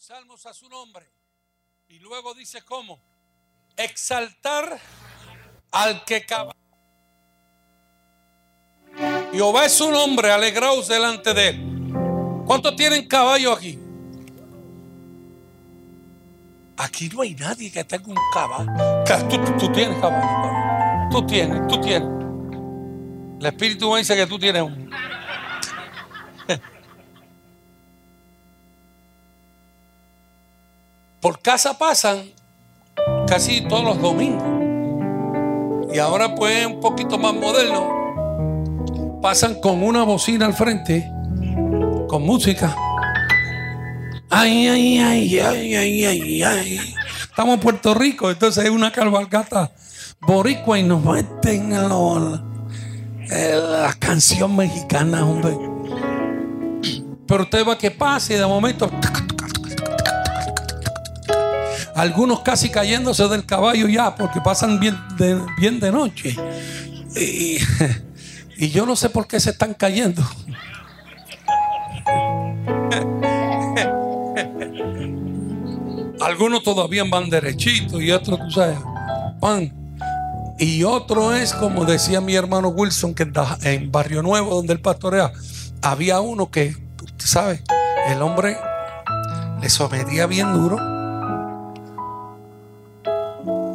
salmos 0.00 0.46
a 0.46 0.54
su 0.54 0.68
nombre. 0.68 1.06
Y 1.88 1.98
luego 1.98 2.32
dice 2.32 2.62
cómo. 2.62 2.98
Exaltar 3.76 4.80
al 5.70 6.04
que 6.04 6.24
cabalga. 6.24 6.54
Jehová 9.30 9.66
es 9.66 9.72
su 9.74 9.90
nombre, 9.90 10.32
alegraos 10.32 10.88
delante 10.88 11.34
de 11.34 11.48
él. 11.48 11.92
¿Cuántos 12.46 12.74
tienen 12.76 13.06
caballo 13.06 13.52
aquí? 13.52 13.78
Aquí 16.78 17.10
no 17.10 17.20
hay 17.20 17.34
nadie 17.34 17.70
que 17.70 17.84
tenga 17.84 18.08
un 18.08 18.18
caballo. 18.32 18.70
Tú, 19.58 19.70
tienes 19.70 20.00
caballo. 20.00 21.08
Tú 21.10 21.26
tienes, 21.26 21.68
tú 21.68 21.80
tienes. 21.80 22.08
El 23.38 23.46
Espíritu 23.46 23.94
dice 23.96 24.16
que 24.16 24.26
tú 24.26 24.38
tienes 24.38 24.62
un. 24.62 24.79
Por 31.20 31.40
casa 31.40 31.76
pasan 31.76 32.30
casi 33.26 33.60
todos 33.60 33.84
los 33.84 34.00
domingos. 34.00 34.42
Y 35.92 35.98
ahora 35.98 36.34
pues 36.34 36.66
un 36.66 36.80
poquito 36.80 37.18
más 37.18 37.34
moderno. 37.34 39.20
Pasan 39.20 39.60
con 39.60 39.82
una 39.82 40.02
bocina 40.04 40.46
al 40.46 40.54
frente, 40.54 41.10
con 42.08 42.22
música. 42.22 42.74
Ay, 44.30 44.66
ay, 44.68 44.98
ay, 44.98 45.38
ay, 45.38 45.74
ay, 45.74 46.04
ay, 46.06 46.42
ay. 46.42 46.80
Estamos 47.24 47.54
en 47.54 47.60
Puerto 47.60 47.92
Rico, 47.92 48.30
entonces 48.30 48.64
hay 48.64 48.70
una 48.70 48.90
cabalgata 48.90 49.72
boricua 50.20 50.78
y 50.78 50.84
nos 50.84 51.04
meten 51.04 51.72
en, 51.72 52.40
la 53.30 53.94
canción 53.98 54.56
mexicana, 54.56 55.26
hombre. 55.26 55.54
Pero 57.26 57.42
usted 57.42 57.66
va 57.66 57.76
que 57.76 57.90
pase 57.90 58.38
de 58.38 58.46
momento 58.46 58.90
algunos 61.94 62.40
casi 62.40 62.70
cayéndose 62.70 63.26
del 63.28 63.44
caballo 63.44 63.88
ya 63.88 64.14
porque 64.14 64.40
pasan 64.40 64.80
bien 64.80 64.96
de, 65.16 65.40
bien 65.58 65.80
de 65.80 65.92
noche. 65.92 66.36
Y, 67.16 67.58
y 68.56 68.70
yo 68.70 68.86
no 68.86 68.96
sé 68.96 69.10
por 69.10 69.26
qué 69.26 69.40
se 69.40 69.50
están 69.50 69.74
cayendo. 69.74 70.22
Algunos 76.20 76.62
todavía 76.62 77.04
van 77.04 77.30
derechitos 77.30 78.00
y 78.00 78.10
otros, 78.12 78.38
tú 78.38 78.50
sabes, 78.50 78.78
van. 79.40 79.72
Y 80.58 80.84
otro 80.84 81.34
es, 81.34 81.54
como 81.54 81.86
decía 81.86 82.20
mi 82.20 82.34
hermano 82.34 82.68
Wilson, 82.68 83.14
que 83.14 83.26
en 83.62 83.90
Barrio 83.90 84.22
Nuevo, 84.22 84.54
donde 84.54 84.74
él 84.74 84.80
pastorea, 84.80 85.32
había 85.80 86.20
uno 86.20 86.50
que, 86.50 86.76
usted 87.02 87.26
sabe, 87.26 87.62
el 88.08 88.20
hombre 88.20 88.58
le 89.62 89.70
sometía 89.70 90.26
bien 90.26 90.52
duro 90.52 90.99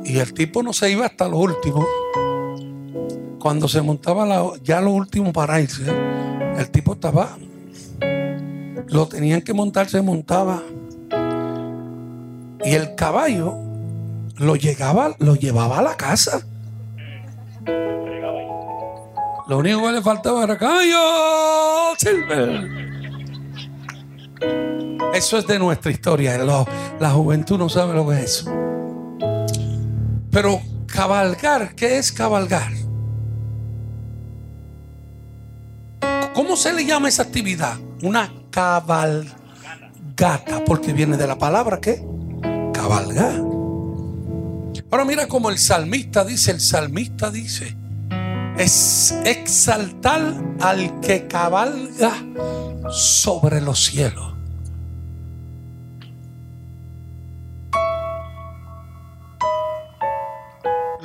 y 0.05 0.19
el 0.19 0.33
tipo 0.33 0.61
no 0.61 0.71
se 0.71 0.91
iba 0.91 1.05
hasta 1.05 1.27
lo 1.27 1.37
último. 1.37 1.85
Cuando 3.39 3.67
se 3.67 3.81
montaba 3.81 4.53
ya 4.63 4.79
lo 4.81 4.91
último 4.91 5.33
para 5.33 5.59
irse, 5.59 5.83
el 6.57 6.69
tipo 6.69 6.93
estaba. 6.93 7.37
Lo 8.87 9.07
tenían 9.07 9.41
que 9.41 9.53
montar, 9.53 9.89
se 9.89 10.01
montaba. 10.01 10.61
Y 12.63 12.73
el 12.73 12.95
caballo 12.95 13.55
lo, 14.37 14.55
llegaba, 14.55 15.15
lo 15.19 15.35
llevaba 15.35 15.79
a 15.79 15.81
la 15.81 15.97
casa. 15.97 16.45
Lo 19.47 19.59
único 19.59 19.81
que 19.81 19.91
le 19.91 20.01
faltaba 20.01 20.43
era 20.43 20.57
caballo 20.57 21.95
Silver. 21.97 22.85
Eso 25.13 25.37
es 25.37 25.47
de 25.47 25.59
nuestra 25.59 25.91
historia. 25.91 26.37
La 26.99 27.11
juventud 27.11 27.57
no 27.57 27.69
sabe 27.69 27.93
lo 27.93 28.07
que 28.07 28.15
es 28.15 28.23
eso. 28.23 28.64
Pero 30.35 30.61
cabalgar, 30.87 31.75
¿qué 31.75 31.97
es 31.97 32.11
cabalgar? 32.11 32.73
¿Cómo 36.33 36.57
se 36.57 36.73
le 36.73 36.85
llama 36.85 37.07
esa 37.07 37.23
actividad? 37.23 37.77
Una 38.03 38.33
cabalgata, 38.49 39.31
porque 40.65 40.91
viene 40.91 41.15
de 41.15 41.25
la 41.25 41.37
palabra 41.37 41.79
¿qué? 41.79 42.05
Cabalgar. 42.73 43.35
Ahora 44.91 45.05
mira 45.05 45.25
como 45.29 45.49
el 45.49 45.57
salmista 45.57 46.25
dice, 46.25 46.51
el 46.51 46.59
salmista 46.59 47.31
dice, 47.31 47.77
es 48.57 49.15
exaltar 49.23 50.35
al 50.59 50.99
que 50.99 51.27
cabalga 51.27 52.11
sobre 52.91 53.61
los 53.61 53.85
cielos. 53.85 54.34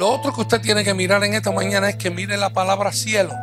Lo 0.00 0.08
otro 0.08 0.32
que 0.32 0.40
usted 0.40 0.62
tiene 0.62 0.82
que 0.82 0.94
mirar 0.94 1.22
en 1.24 1.34
esta 1.34 1.52
mañana 1.52 1.90
es 1.90 1.96
que 1.96 2.10
mire 2.10 2.38
la 2.38 2.54
palabra 2.54 2.90
cielos. 2.90 3.36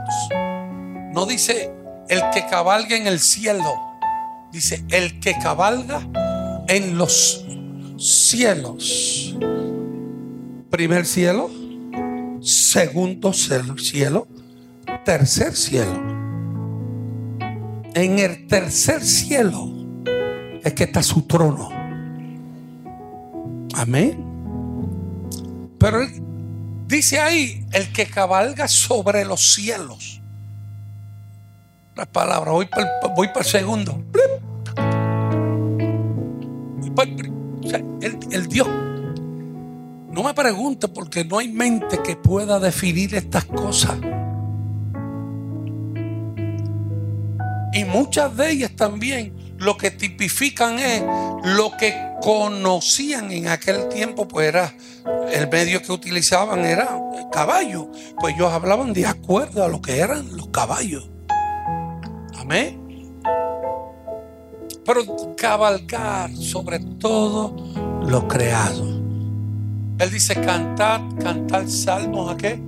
No 1.14 1.28
dice 1.28 1.70
el 2.10 2.20
que 2.34 2.48
cabalga 2.50 2.98
en 2.98 3.06
el 3.06 3.20
cielo. 3.20 3.76
Dice 4.52 4.84
el 4.90 5.20
que 5.20 5.38
cabalga 5.38 6.02
en 6.68 6.98
los 6.98 7.46
cielos. 8.00 9.36
Primer 10.72 11.06
cielo, 11.06 11.52
segundo 12.42 13.34
cielo, 13.34 14.28
tercer 15.06 15.56
cielo. 15.56 15.94
En 17.94 18.18
el 18.18 18.48
tercer 18.48 19.04
cielo 19.04 19.70
es 20.64 20.74
que 20.74 20.86
está 20.86 21.04
su 21.04 21.22
trono. 21.22 21.70
Amén. 23.76 24.26
Pero 25.78 26.02
Dice 26.88 27.20
ahí, 27.20 27.66
el 27.74 27.92
que 27.92 28.06
cabalga 28.06 28.70
sobre 28.70 29.26
los 29.26 29.54
cielos. 29.54 30.22
La 31.96 32.06
palabra, 32.06 32.52
voy 32.52 32.66
para 32.68 32.84
el, 32.84 32.90
voy 33.14 33.28
para 33.28 33.42
el 33.42 33.46
segundo. 33.46 34.04
el, 38.02 38.20
el 38.32 38.48
Dios. 38.48 38.68
No 38.68 40.24
me 40.24 40.34
pregunte 40.34 40.88
porque 40.88 41.26
no 41.26 41.40
hay 41.40 41.50
mente 41.50 42.02
que 42.02 42.16
pueda 42.16 42.58
definir 42.58 43.16
estas 43.16 43.44
cosas. 43.44 43.98
Y 47.74 47.84
muchas 47.84 48.36
de 48.38 48.50
ellas 48.50 48.72
también 48.78 49.37
lo 49.58 49.78
que 49.78 49.92
tipifican 49.92 50.80
es 50.80 51.04
lo 51.44 51.72
que 51.78 51.96
conocían 52.22 53.32
en 53.32 53.48
aquel 53.48 53.90
tiempo, 53.90 54.28
pues 54.28 54.48
era 54.48 54.74
el 55.32 55.50
medio 55.50 55.82
que 55.82 55.92
utilizaban 55.92 56.66
era 56.66 57.00
caballo. 57.32 57.90
Pues 58.20 58.36
ellos 58.36 58.52
hablaban 58.52 58.94
de 58.94 59.06
acuerdo 59.06 59.64
a 59.64 59.68
lo 59.68 59.82
que 59.82 60.00
eran 60.00 60.36
los 60.36 60.48
caballos. 60.50 61.10
Amén. 62.38 63.22
Pero 64.86 65.36
cabalgar 65.36 66.34
sobre 66.36 66.80
todo 66.80 67.56
lo 68.02 68.28
creado. 68.28 68.98
Él 70.00 70.12
dice, 70.12 70.36
cantad, 70.36 71.02
cantad 71.22 71.68
salmos 71.68 72.32
a 72.32 72.38
qué? 72.38 72.60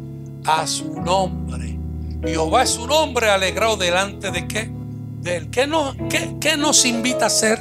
A 0.46 0.66
su 0.66 1.00
nombre. 1.00 1.78
Jehová 2.24 2.64
es 2.64 2.72
su 2.72 2.88
nombre 2.88 3.30
alegrado 3.30 3.78
delante 3.78 4.32
de 4.32 4.48
qué? 4.48 4.79
De 5.22 5.38
él. 5.38 5.50
¿Qué 5.50 5.68
nos, 5.68 5.96
qué 6.40 6.56
nos 6.57 6.85
invita 6.85 7.25
a 7.25 7.28
hacer? 7.28 7.59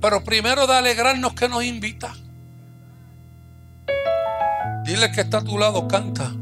Pero 0.00 0.24
primero 0.24 0.66
de 0.66 0.74
alegrarnos 0.74 1.34
que 1.34 1.48
nos 1.48 1.62
invita. 1.62 2.14
Dile 4.84 5.12
que 5.12 5.20
está 5.20 5.38
a 5.38 5.44
tu 5.44 5.58
lado, 5.58 5.86
canta. 5.86 6.32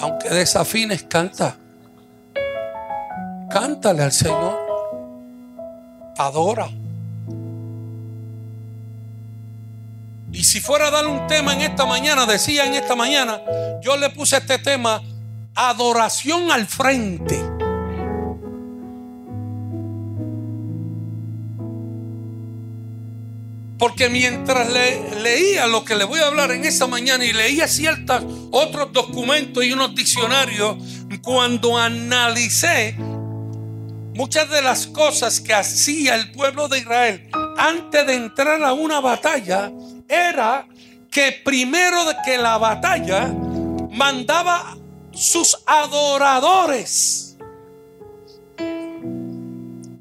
Aunque 0.00 0.28
desafines, 0.28 1.02
canta. 1.04 1.56
Cántale 3.50 4.02
al 4.02 4.12
Señor. 4.12 4.58
Adora. 6.18 6.68
Y 10.36 10.44
si 10.44 10.60
fuera 10.60 10.88
a 10.88 10.90
dar 10.90 11.06
un 11.06 11.26
tema 11.26 11.54
en 11.54 11.62
esta 11.62 11.86
mañana, 11.86 12.26
decía 12.26 12.66
en 12.66 12.74
esta 12.74 12.94
mañana, 12.94 13.40
yo 13.80 13.96
le 13.96 14.10
puse 14.10 14.36
este 14.36 14.58
tema, 14.58 15.00
adoración 15.54 16.50
al 16.50 16.66
frente. 16.66 17.40
Porque 23.78 24.10
mientras 24.10 24.70
leía 25.22 25.66
lo 25.68 25.86
que 25.86 25.96
le 25.96 26.04
voy 26.04 26.20
a 26.20 26.26
hablar 26.26 26.50
en 26.50 26.66
esta 26.66 26.86
mañana 26.86 27.24
y 27.24 27.32
leía 27.32 27.66
ciertos 27.66 28.22
otros 28.50 28.92
documentos 28.92 29.64
y 29.64 29.72
unos 29.72 29.94
diccionarios, 29.94 30.76
cuando 31.22 31.78
analicé 31.78 32.94
muchas 34.14 34.50
de 34.50 34.60
las 34.60 34.86
cosas 34.86 35.40
que 35.40 35.54
hacía 35.54 36.14
el 36.14 36.30
pueblo 36.32 36.68
de 36.68 36.80
Israel 36.80 37.30
antes 37.56 38.06
de 38.06 38.14
entrar 38.14 38.62
a 38.62 38.74
una 38.74 39.00
batalla, 39.00 39.72
era 40.08 40.66
que 41.10 41.32
primero 41.44 42.04
de 42.04 42.14
que 42.24 42.38
la 42.38 42.58
batalla 42.58 43.32
mandaba 43.90 44.76
sus 45.12 45.56
adoradores 45.66 47.36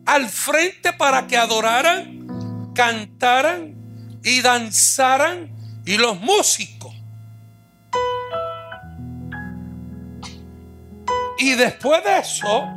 al 0.05 0.29
frente 0.29 0.93
para 0.93 1.25
que 1.27 1.37
adoraran, 1.37 2.71
cantaran 2.73 3.75
y 4.23 4.41
danzaran 4.41 5.49
y 5.85 5.97
los 5.97 6.19
músicos. 6.19 6.93
Y 11.37 11.53
después 11.53 12.03
de 12.03 12.19
eso, 12.19 12.67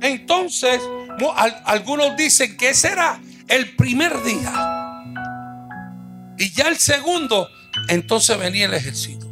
entonces, 0.00 0.80
algunos 1.64 2.16
dicen 2.16 2.56
que 2.56 2.70
ese 2.70 2.88
era 2.88 3.20
el 3.48 3.76
primer 3.76 4.22
día. 4.22 4.71
Y 6.38 6.50
ya 6.52 6.68
el 6.68 6.78
segundo, 6.78 7.48
entonces 7.88 8.38
venía 8.38 8.66
el 8.66 8.74
ejército. 8.74 9.26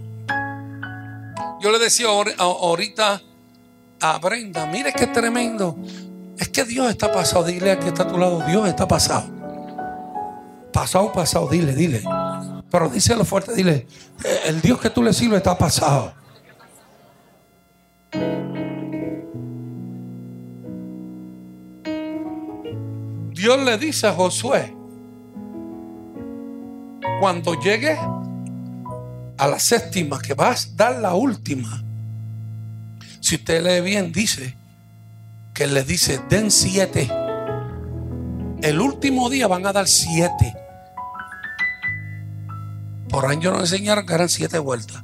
Yo 1.60 1.70
le 1.70 1.78
decía 1.78 2.06
ahorita 2.08 3.20
a 4.00 4.18
Brenda, 4.18 4.66
mire 4.66 4.92
qué 4.92 5.06
tremendo. 5.06 5.76
Es 6.38 6.48
que 6.48 6.64
Dios 6.64 6.88
está 6.88 7.12
pasado. 7.12 7.44
Dile 7.44 7.72
a 7.72 7.78
que 7.78 7.88
está 7.88 8.04
a 8.04 8.08
tu 8.08 8.16
lado, 8.16 8.42
Dios 8.46 8.66
está 8.66 8.88
pasado. 8.88 9.26
Pasado, 10.72 11.12
pasado, 11.12 11.48
dile, 11.48 11.74
dile. 11.74 12.02
Pero 12.70 12.88
díselo 12.88 13.24
fuerte, 13.24 13.54
dile, 13.54 13.86
eh, 14.24 14.40
el 14.46 14.60
Dios 14.62 14.80
que 14.80 14.88
tú 14.90 15.02
le 15.02 15.12
sirves 15.12 15.38
está 15.38 15.58
pasado. 15.58 16.14
Dios 23.32 23.58
le 23.64 23.76
dice 23.78 24.06
a 24.06 24.12
Josué, 24.12 24.74
cuando 27.20 27.54
llegue 27.54 27.96
a 29.36 29.46
la 29.46 29.58
séptima, 29.58 30.18
que 30.20 30.34
vas 30.34 30.66
a 30.66 30.76
dar 30.76 30.96
la 31.00 31.14
última, 31.14 31.84
si 33.20 33.36
usted 33.36 33.62
lee 33.62 33.82
bien, 33.82 34.10
dice 34.10 34.56
que 35.54 35.66
le 35.66 35.84
dice, 35.84 36.20
den 36.30 36.50
siete. 36.50 37.10
El 38.62 38.80
último 38.80 39.28
día 39.28 39.46
van 39.46 39.66
a 39.66 39.72
dar 39.72 39.86
siete. 39.86 40.54
Por 43.10 43.26
año 43.26 43.50
nos 43.50 43.72
enseñaron 43.72 44.06
que 44.06 44.14
eran 44.14 44.28
siete 44.28 44.58
vueltas. 44.58 45.02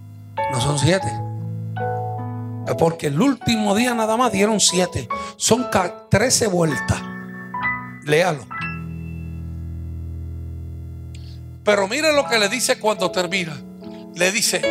No 0.53 0.61
son 0.61 0.79
siete. 0.79 1.13
Porque 2.79 3.09
el 3.09 3.21
último 3.21 3.75
día 3.75 3.95
nada 3.95 4.17
más 4.17 4.33
dieron 4.33 4.61
siete. 4.61 5.09
Son 5.37 5.67
trece 6.11 6.47
vueltas. 6.47 7.03
Léalo. 8.05 8.47
Pero 11.67 11.89
mire 11.89 12.15
lo 12.15 12.25
que 12.27 12.39
le 12.39 12.49
dice 12.49 12.79
cuando 12.79 13.11
termina. 13.11 13.61
Le 14.15 14.33
dice, 14.33 14.63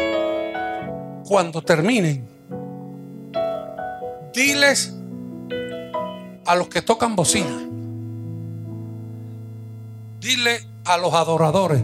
cuando 1.28 1.62
terminen, 1.62 2.28
diles 4.34 4.96
a 6.46 6.56
los 6.56 6.68
que 6.70 6.82
tocan 6.82 7.16
bocina, 7.16 7.68
dile 10.20 10.68
a 10.86 10.98
los 10.98 11.14
adoradores, 11.14 11.84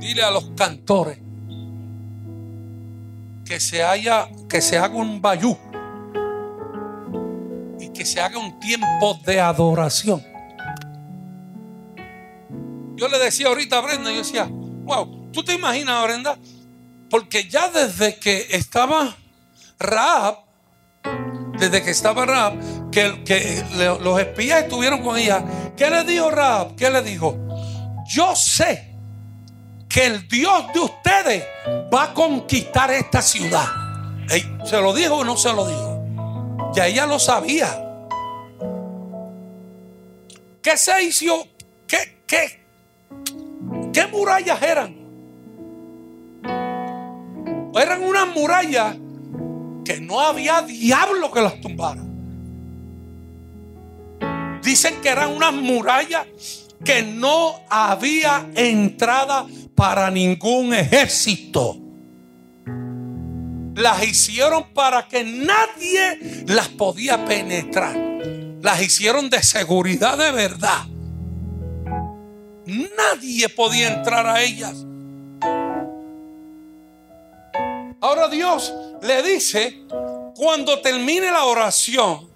dile 0.00 0.22
a 0.22 0.30
los 0.30 0.50
cantores 0.56 1.18
que 3.44 3.60
se 3.60 3.82
haya, 3.82 4.28
que 4.48 4.62
se 4.62 4.78
haga 4.78 4.94
un 4.94 5.20
bayú 5.20 5.58
que 7.92 8.04
se 8.04 8.20
haga 8.20 8.38
un 8.38 8.58
tiempo 8.58 9.18
de 9.24 9.40
adoración. 9.40 10.31
Yo 12.96 13.08
le 13.08 13.18
decía 13.18 13.48
ahorita 13.48 13.78
a 13.78 13.80
Brenda, 13.80 14.10
yo 14.10 14.18
decía, 14.18 14.48
wow, 14.50 15.30
¿tú 15.32 15.42
te 15.42 15.54
imaginas, 15.54 16.02
Brenda? 16.04 16.38
Porque 17.10 17.48
ya 17.48 17.68
desde 17.68 18.18
que 18.18 18.46
estaba 18.50 19.16
Raab, 19.78 20.38
desde 21.58 21.82
que 21.82 21.90
estaba 21.90 22.24
Raab, 22.26 22.90
que, 22.90 23.22
que 23.24 23.64
los 24.00 24.20
espías 24.20 24.62
estuvieron 24.62 25.02
con 25.02 25.16
ella, 25.16 25.44
¿qué 25.76 25.90
le 25.90 26.04
dijo 26.04 26.30
Raab? 26.30 26.76
¿Qué 26.76 26.90
le 26.90 27.02
dijo? 27.02 27.36
Yo 28.06 28.34
sé 28.36 28.92
que 29.88 30.06
el 30.06 30.26
Dios 30.28 30.72
de 30.72 30.80
ustedes 30.80 31.44
va 31.92 32.04
a 32.04 32.14
conquistar 32.14 32.90
esta 32.90 33.20
ciudad. 33.20 33.66
¿Se 34.64 34.80
lo 34.80 34.94
dijo 34.94 35.16
o 35.16 35.24
no 35.24 35.36
se 35.36 35.52
lo 35.52 35.66
dijo? 35.66 36.72
Ya 36.74 36.86
ella 36.86 37.04
lo 37.04 37.18
sabía. 37.18 37.78
¿Qué 40.62 40.78
se 40.78 41.02
hizo? 41.02 41.46
¿Qué, 41.86 42.22
qué, 42.26 42.61
qué 43.92 44.06
murallas 44.06 44.62
eran? 44.62 44.96
Eran 47.74 48.02
unas 48.02 48.28
murallas 48.34 48.96
que 49.84 50.00
no 50.00 50.20
había 50.20 50.62
diablo 50.62 51.30
que 51.30 51.40
las 51.40 51.60
tumbara. 51.60 52.02
Dicen 54.62 55.00
que 55.02 55.08
eran 55.08 55.32
unas 55.32 55.54
murallas 55.54 56.26
que 56.84 57.02
no 57.02 57.54
había 57.68 58.48
entrada 58.54 59.46
para 59.74 60.10
ningún 60.10 60.74
ejército 60.74 61.82
las 63.74 64.04
hicieron 64.04 64.64
para 64.74 65.08
que 65.08 65.24
nadie 65.24 66.44
las 66.46 66.68
podía 66.68 67.24
penetrar. 67.24 67.96
Las 68.60 68.82
hicieron 68.82 69.30
de 69.30 69.42
seguridad 69.42 70.18
de 70.18 70.30
verdad. 70.30 70.86
Nadie 72.96 73.48
podía 73.48 73.92
entrar 73.94 74.26
a 74.26 74.42
ellas. 74.42 74.74
Ahora 78.00 78.28
Dios 78.28 78.74
le 79.02 79.22
dice, 79.22 79.82
cuando 80.34 80.80
termine 80.80 81.30
la 81.30 81.44
oración, 81.44 82.28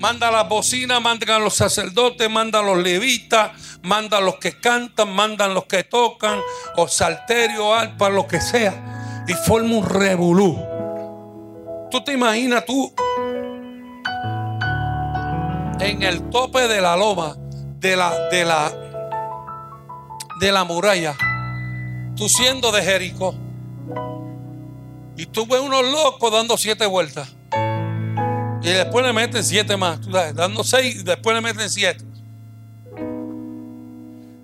manda 0.00 0.30
la 0.30 0.44
bocina, 0.44 1.00
mandan 1.00 1.30
a 1.30 1.38
los 1.38 1.54
sacerdotes, 1.54 2.28
manda 2.30 2.60
a 2.60 2.62
los 2.62 2.78
levitas, 2.78 3.52
manda 3.82 4.18
a 4.18 4.20
los 4.20 4.36
que 4.36 4.58
cantan, 4.58 5.12
mandan 5.12 5.54
los 5.54 5.66
que 5.66 5.84
tocan, 5.84 6.40
o 6.76 6.88
salterio, 6.88 7.74
alpa, 7.74 8.08
lo 8.08 8.26
que 8.26 8.40
sea, 8.40 9.24
y 9.28 9.34
forma 9.34 9.76
un 9.76 9.88
revolú. 9.88 10.58
Tú 11.90 12.02
te 12.02 12.12
imaginas 12.12 12.64
tú 12.64 12.92
en 15.80 16.02
el 16.02 16.28
tope 16.30 16.66
de 16.68 16.80
la 16.80 16.96
loma, 16.96 17.36
de 17.78 17.96
la, 17.96 18.28
de 18.28 18.44
la, 18.44 18.72
de 20.40 20.52
la 20.52 20.64
muralla, 20.64 21.16
tú 22.16 22.28
siendo 22.28 22.72
de 22.72 22.82
Jericó, 22.82 23.34
y 25.16 25.26
tú 25.26 25.46
ves 25.46 25.60
unos 25.60 25.84
locos 25.84 26.32
dando 26.32 26.56
siete 26.56 26.86
vueltas. 26.86 27.28
Y 28.62 28.70
después 28.70 29.04
le 29.04 29.12
meten 29.12 29.44
siete 29.44 29.76
más, 29.76 30.00
tú 30.00 30.12
sabes, 30.12 30.34
dando 30.34 30.64
seis 30.64 30.96
y 30.96 31.02
después 31.02 31.34
le 31.34 31.40
meten 31.40 31.70
siete. 31.70 32.04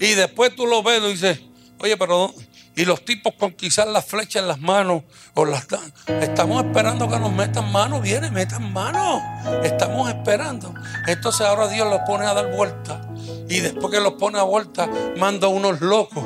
Y 0.01 0.15
después 0.15 0.55
tú 0.55 0.67
lo 0.67 0.83
ves 0.83 1.03
y 1.03 1.13
dices, 1.13 1.41
oye, 1.79 1.97
pero 1.97 2.33
y 2.77 2.85
los 2.85 3.05
tipos 3.05 3.35
con 3.35 3.53
quizás 3.53 3.87
las 3.87 4.05
flechas 4.05 4.43
en 4.43 4.49
las 4.49 4.61
manos 4.61 5.05
o 5.35 5.45
las 5.45 5.67
estamos 6.09 6.65
esperando 6.65 7.09
que 7.09 7.19
nos 7.21 7.33
metan 7.33 7.71
manos, 7.71 8.03
viene, 8.03 8.31
metan 8.31 8.73
manos. 8.73 9.23
Estamos 9.63 10.09
esperando. 10.09 10.75
Entonces 11.07 11.43
ahora 11.43 11.69
Dios 11.69 11.89
los 11.89 12.01
pone 12.01 12.27
a 12.27 12.35
dar 12.35 12.51
vuelta. 12.53 13.01
Y 13.49 13.61
después 13.61 13.93
que 13.93 14.01
los 14.01 14.15
pone 14.15 14.39
a 14.39 14.43
vuelta, 14.43 14.89
manda 15.17 15.47
unos 15.47 15.81
locos. 15.81 16.25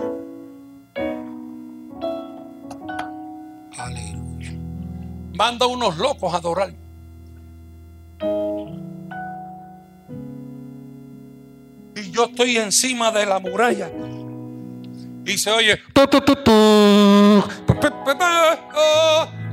Aleluya. 3.76 4.52
Manda 5.34 5.66
unos 5.66 5.98
locos 5.98 6.32
a 6.32 6.38
adorar. 6.38 6.72
Y 11.94 12.10
yo 12.10 12.24
estoy 12.24 12.56
encima 12.56 13.10
de 13.12 13.26
la 13.26 13.38
muralla 13.38 13.90
y 15.28 15.36
se 15.36 15.50
oye. 15.50 15.82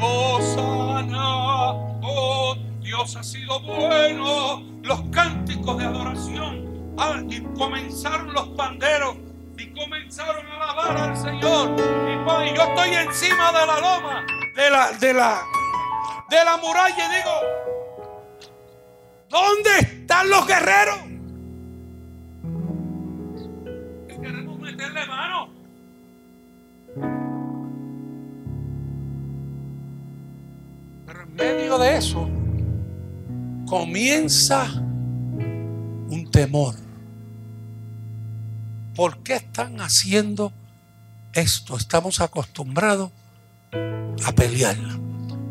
Oh, 0.02 0.40
sana, 0.42 1.72
oh, 2.02 2.56
Dios 2.82 3.16
ha 3.16 3.24
sido 3.24 3.60
bueno. 3.60 4.64
Los 4.84 5.02
cánticos 5.12 5.78
de 5.78 5.86
adoración. 5.86 6.96
Ah, 6.98 7.22
y 7.30 7.42
comenzaron 7.58 8.34
los 8.34 8.48
panderos 8.50 9.16
y 9.58 9.68
comenzaron 9.74 10.46
a 10.48 10.56
alabar 10.56 10.98
al 10.98 11.18
Señor. 11.18 11.76
Y, 11.78 12.56
yo 12.56 12.64
estoy 12.64 12.94
encima 12.94 13.52
de 13.52 13.66
la 13.68 13.80
loma, 13.80 14.26
de 14.56 14.70
la, 14.70 14.92
de 14.94 15.14
la, 15.14 15.42
de 16.30 16.46
la 16.46 16.58
muralla 16.58 17.06
y 17.06 17.16
digo, 17.16 17.32
¿dónde 19.30 19.80
están 19.80 20.30
los 20.30 20.48
guerreros? 20.48 21.00
queremos 24.08 24.60
meterle 24.60 25.06
mano. 25.06 25.45
Medio 31.36 31.78
de 31.78 31.98
eso 31.98 32.28
comienza 33.68 34.66
un 34.74 36.30
temor. 36.32 36.76
¿Por 38.96 39.18
qué 39.24 39.36
están 39.36 39.82
haciendo 39.82 40.54
esto? 41.34 41.76
Estamos 41.76 42.22
acostumbrados 42.22 43.12
a 44.26 44.32
pelear. 44.32 44.78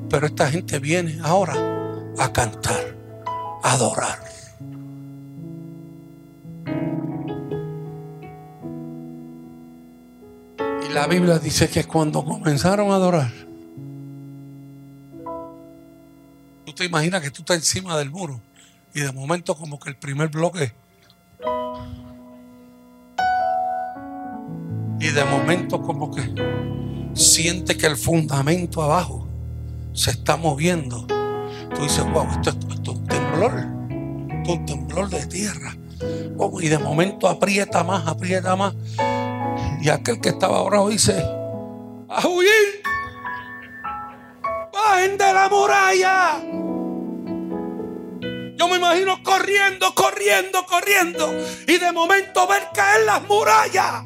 Pero 0.09 0.27
esta 0.27 0.51
gente 0.51 0.79
viene 0.79 1.19
ahora 1.23 1.55
a 2.19 2.33
cantar, 2.33 2.97
a 3.63 3.73
adorar. 3.73 4.19
Y 10.89 10.93
la 10.93 11.07
Biblia 11.07 11.39
dice 11.39 11.69
que 11.69 11.85
cuando 11.85 12.25
comenzaron 12.25 12.91
a 12.93 12.95
adorar, 12.95 13.44
tú 16.75 16.83
te 16.83 16.85
imaginas 16.87 17.23
que 17.23 17.31
tú 17.31 17.43
estás 17.43 17.57
encima 17.57 17.97
del 17.97 18.11
muro 18.11 18.41
y 18.93 19.01
de 19.01 19.13
momento 19.13 19.55
como 19.55 19.79
que 19.79 19.91
el 19.91 19.97
primer 19.97 20.29
bloque 20.29 20.75
y 24.99 25.09
de 25.09 25.25
momento 25.25 25.81
como 25.83 26.11
que 26.11 26.35
siente 27.15 27.77
que 27.77 27.87
el 27.87 27.97
fundamento 27.97 28.83
abajo 28.83 29.29
se 29.93 30.11
está 30.11 30.37
moviendo. 30.37 31.07
Tú 31.07 31.83
dices, 31.83 32.05
wow, 32.13 32.27
esto, 32.31 32.51
es 32.51 32.89
un 32.89 33.07
temblor, 33.07 33.53
esto 34.31 34.53
es 34.53 34.59
un 34.59 34.67
temblor 34.67 35.11
de 35.11 35.27
tierra. 35.27 35.77
y 36.61 36.69
de 36.69 36.79
momento 36.79 37.29
aprieta 37.29 37.85
más, 37.85 38.07
aprieta 38.07 38.57
más. 38.57 38.75
Y 39.81 39.91
aquel 39.91 40.21
que 40.21 40.31
estaba 40.31 40.59
abajo 40.59 40.89
dice, 40.89 41.23
a 42.09 42.27
huir, 42.27 42.83
bajen 44.73 45.19
de 45.19 45.33
la 45.33 45.49
muralla. 45.49 46.64
Yo 48.57 48.69
me 48.69 48.77
imagino 48.77 49.23
corriendo, 49.23 49.95
corriendo, 49.95 50.65
corriendo. 50.67 51.33
Y 51.67 51.79
de 51.79 51.93
momento 51.93 52.47
ver 52.47 52.69
caer 52.73 53.05
las 53.05 53.23
murallas. 53.25 54.05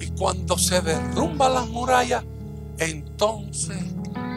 Y 0.00 0.06
cuando 0.16 0.56
se 0.56 0.80
derrumban 0.80 1.54
las 1.54 1.68
murallas, 1.68 2.24
entonces 2.78 3.76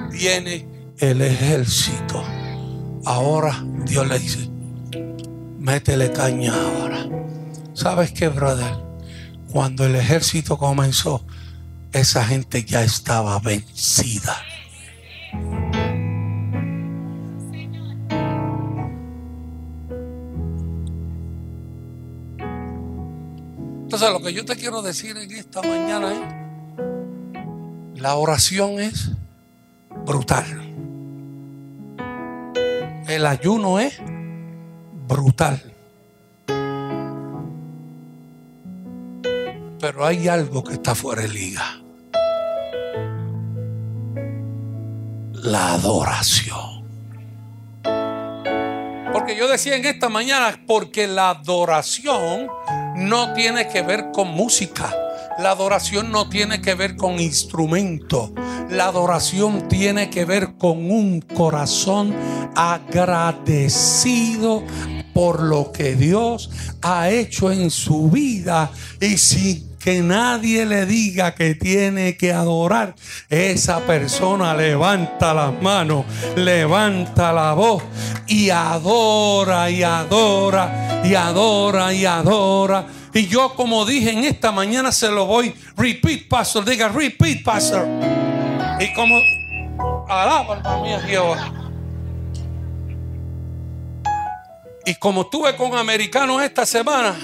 viene 0.09 0.67
el 0.97 1.21
ejército. 1.21 2.23
Ahora 3.05 3.63
Dios 3.85 4.07
le 4.07 4.19
dice, 4.19 4.49
métele 5.59 6.11
caña 6.11 6.53
ahora. 6.53 7.07
¿Sabes 7.73 8.11
qué, 8.11 8.27
brother? 8.27 8.90
Cuando 9.51 9.85
el 9.85 9.95
ejército 9.95 10.57
comenzó, 10.57 11.25
esa 11.91 12.23
gente 12.23 12.63
ya 12.63 12.83
estaba 12.83 13.37
vencida. 13.39 14.37
Entonces 23.83 24.09
lo 24.09 24.21
que 24.21 24.31
yo 24.31 24.45
te 24.45 24.55
quiero 24.55 24.81
decir 24.81 25.17
en 25.17 25.29
esta 25.31 25.61
mañana 25.61 26.13
es, 26.13 28.01
la 28.01 28.15
oración 28.15 28.79
es 28.79 29.11
brutal. 30.05 30.45
El 33.09 33.25
ayuno 33.25 33.81
es 33.81 33.99
brutal. 35.09 35.70
Pero 39.81 40.05
hay 40.05 40.27
algo 40.27 40.63
que 40.63 40.75
está 40.75 40.93
fuera 40.93 41.23
de 41.23 41.29
liga. 41.29 41.81
La 45.33 45.73
adoración. 45.73 46.85
Porque 49.11 49.35
yo 49.35 49.47
decía 49.47 49.75
en 49.75 49.85
esta 49.85 50.07
mañana, 50.07 50.61
porque 50.67 51.07
la 51.07 51.31
adoración 51.31 52.47
no 52.95 53.33
tiene 53.33 53.67
que 53.69 53.81
ver 53.81 54.11
con 54.13 54.27
música. 54.29 54.95
La 55.39 55.49
adoración 55.49 56.11
no 56.11 56.29
tiene 56.29 56.61
que 56.61 56.75
ver 56.75 56.95
con 56.95 57.19
instrumento. 57.19 58.35
La 58.69 58.85
adoración 58.85 59.67
tiene 59.67 60.11
que 60.11 60.25
ver 60.25 60.57
con 60.59 60.91
un 60.91 61.21
corazón 61.21 62.15
agradecido 62.55 64.63
por 65.13 65.41
lo 65.41 65.71
que 65.71 65.95
Dios 65.95 66.51
ha 66.83 67.09
hecho 67.09 67.51
en 67.51 67.71
su 67.71 68.09
vida 68.09 68.69
y 68.99 69.17
sin 69.17 69.70
que 69.83 70.01
nadie 70.01 70.65
le 70.65 70.85
diga 70.85 71.33
que 71.33 71.55
tiene 71.55 72.15
que 72.15 72.31
adorar, 72.31 72.95
esa 73.29 73.79
persona 73.79 74.53
levanta 74.53 75.33
las 75.33 75.59
manos, 75.61 76.05
levanta 76.35 77.33
la 77.33 77.53
voz 77.53 77.83
y 78.27 78.49
adora 78.51 79.69
y 79.69 79.83
adora 79.83 81.01
y 81.03 81.15
adora 81.15 81.93
y 81.93 82.05
adora. 82.05 82.85
Y 83.13 83.27
yo 83.27 83.55
como 83.55 83.85
dije 83.85 84.11
en 84.11 84.23
esta 84.23 84.51
mañana 84.51 84.91
se 84.91 85.09
lo 85.09 85.25
voy, 85.25 85.53
repeat 85.75 86.27
pastor, 86.29 86.63
diga 86.63 86.87
repeat 86.87 87.43
pastor. 87.43 87.87
Y 88.79 88.93
como 88.93 89.15
alaba 90.07 90.55
alma 90.55 90.81
mía 90.81 90.99
Jehová. 91.01 91.53
Y 94.85 94.95
como 94.95 95.21
estuve 95.21 95.55
con 95.55 95.75
americanos 95.75 96.41
esta 96.41 96.65
semana, 96.65 97.15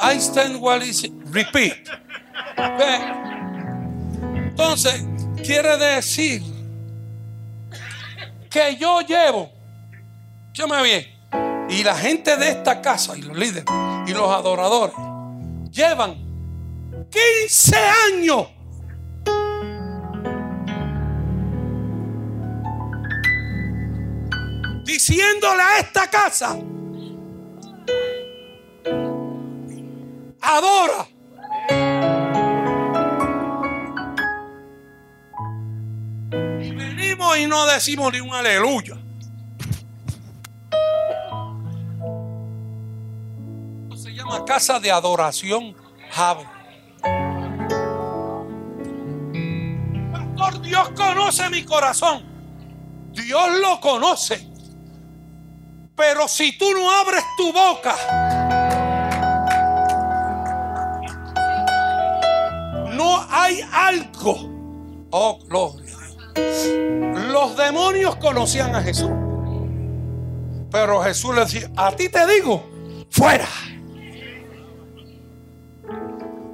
I 0.00 0.18
stand 0.18 0.60
while 0.60 0.80
repeat. 1.30 1.88
Entonces, 4.34 5.04
quiere 5.44 5.76
decir 5.76 6.42
que 8.50 8.76
yo 8.76 9.00
llevo, 9.02 9.50
me 10.68 10.82
bien, 10.82 11.06
y 11.70 11.84
la 11.84 11.94
gente 11.94 12.36
de 12.36 12.48
esta 12.48 12.80
casa, 12.80 13.16
y 13.16 13.22
los 13.22 13.36
líderes, 13.36 13.64
y 14.06 14.12
los 14.12 14.30
adoradores, 14.30 14.96
llevan 15.70 16.16
15 17.10 17.76
años. 18.12 18.48
Diciéndole 24.84 25.62
a 25.62 25.78
esta 25.78 26.08
casa, 26.08 26.58
adora. 30.48 31.06
Y 36.60 36.70
venimos 36.70 37.38
y 37.38 37.46
no 37.46 37.66
decimos 37.66 38.12
ni 38.12 38.20
un 38.20 38.32
aleluya. 38.32 38.96
Se 43.94 44.14
llama 44.14 44.44
casa 44.44 44.80
de 44.80 44.90
adoración 44.90 45.76
Pastor, 50.12 50.62
Dios 50.62 50.90
conoce 50.96 51.50
mi 51.50 51.64
corazón. 51.64 52.24
Dios 53.12 53.58
lo 53.60 53.80
conoce. 53.80 54.48
Pero 55.94 56.28
si 56.28 56.56
tú 56.56 56.72
no 56.72 56.90
abres 56.90 57.24
tu 57.36 57.52
boca, 57.52 58.47
no 62.98 63.24
hay 63.30 63.60
algo. 63.72 65.06
Oh, 65.10 65.38
gloria. 65.46 65.94
Los 66.34 67.56
demonios 67.56 68.16
conocían 68.16 68.74
a 68.74 68.82
Jesús. 68.82 69.10
Pero 70.70 71.02
Jesús 71.02 71.34
le 71.34 71.42
decía, 71.42 71.70
a 71.76 71.92
ti 71.92 72.08
te 72.08 72.26
digo, 72.26 72.68
fuera. 73.08 73.48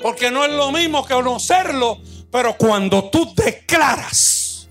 Porque 0.01 0.31
no 0.31 0.45
es 0.45 0.53
lo 0.53 0.71
mismo 0.71 1.05
que 1.05 1.15
conocerlo, 1.15 1.99
pero 2.31 2.57
cuando 2.57 3.09
tú 3.09 3.33
declaras. 3.35 4.69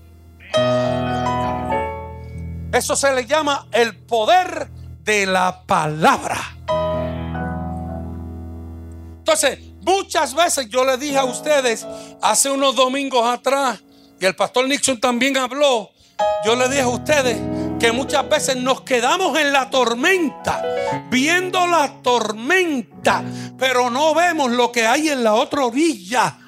Eso 2.72 2.96
se 2.96 3.12
le 3.12 3.26
llama 3.26 3.66
el 3.72 3.96
poder 3.96 4.70
de 5.02 5.26
la 5.26 5.64
palabra. 5.66 6.38
Entonces, 9.18 9.58
Muchas 9.84 10.34
veces 10.34 10.68
yo 10.68 10.84
le 10.84 10.96
dije 10.96 11.18
a 11.18 11.24
ustedes 11.24 11.86
hace 12.22 12.50
unos 12.50 12.74
domingos 12.74 13.26
atrás, 13.26 13.82
y 14.18 14.24
el 14.24 14.34
pastor 14.34 14.66
Nixon 14.66 14.98
también 14.98 15.36
habló, 15.36 15.90
yo 16.44 16.56
le 16.56 16.68
dije 16.68 16.82
a 16.82 16.88
ustedes 16.88 17.38
que 17.78 17.92
muchas 17.92 18.26
veces 18.28 18.56
nos 18.56 18.80
quedamos 18.80 19.38
en 19.38 19.52
la 19.52 19.68
tormenta, 19.68 20.62
viendo 21.10 21.66
la 21.66 22.00
tormenta, 22.02 23.22
pero 23.58 23.90
no 23.90 24.14
vemos 24.14 24.50
lo 24.50 24.72
que 24.72 24.86
hay 24.86 25.10
en 25.10 25.22
la 25.22 25.34
otra 25.34 25.66
orilla. 25.66 26.38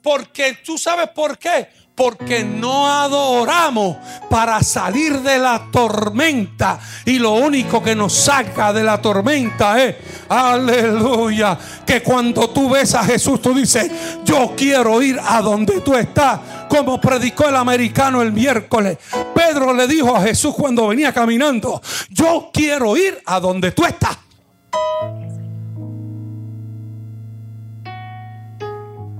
Porque 0.00 0.58
tú 0.64 0.78
sabes 0.78 1.08
por 1.08 1.38
qué 1.38 1.68
porque 1.94 2.44
no 2.44 2.90
adoramos 2.90 3.96
para 4.28 4.62
salir 4.62 5.20
de 5.20 5.38
la 5.38 5.68
tormenta. 5.70 6.80
Y 7.04 7.18
lo 7.18 7.32
único 7.32 7.82
que 7.82 7.94
nos 7.94 8.12
saca 8.12 8.72
de 8.72 8.82
la 8.82 9.00
tormenta 9.00 9.82
es, 9.82 9.96
aleluya, 10.28 11.56
que 11.86 12.02
cuando 12.02 12.50
tú 12.50 12.70
ves 12.70 12.94
a 12.94 13.04
Jesús, 13.04 13.40
tú 13.40 13.54
dices, 13.54 13.90
yo 14.24 14.54
quiero 14.56 15.00
ir 15.02 15.20
a 15.24 15.40
donde 15.40 15.80
tú 15.82 15.94
estás, 15.94 16.40
como 16.68 17.00
predicó 17.00 17.48
el 17.48 17.56
americano 17.56 18.22
el 18.22 18.32
miércoles. 18.32 18.98
Pedro 19.34 19.72
le 19.72 19.86
dijo 19.86 20.16
a 20.16 20.22
Jesús 20.22 20.54
cuando 20.54 20.88
venía 20.88 21.12
caminando, 21.12 21.80
yo 22.10 22.50
quiero 22.52 22.96
ir 22.96 23.22
a 23.24 23.38
donde 23.38 23.70
tú 23.70 23.84
estás. 23.84 24.18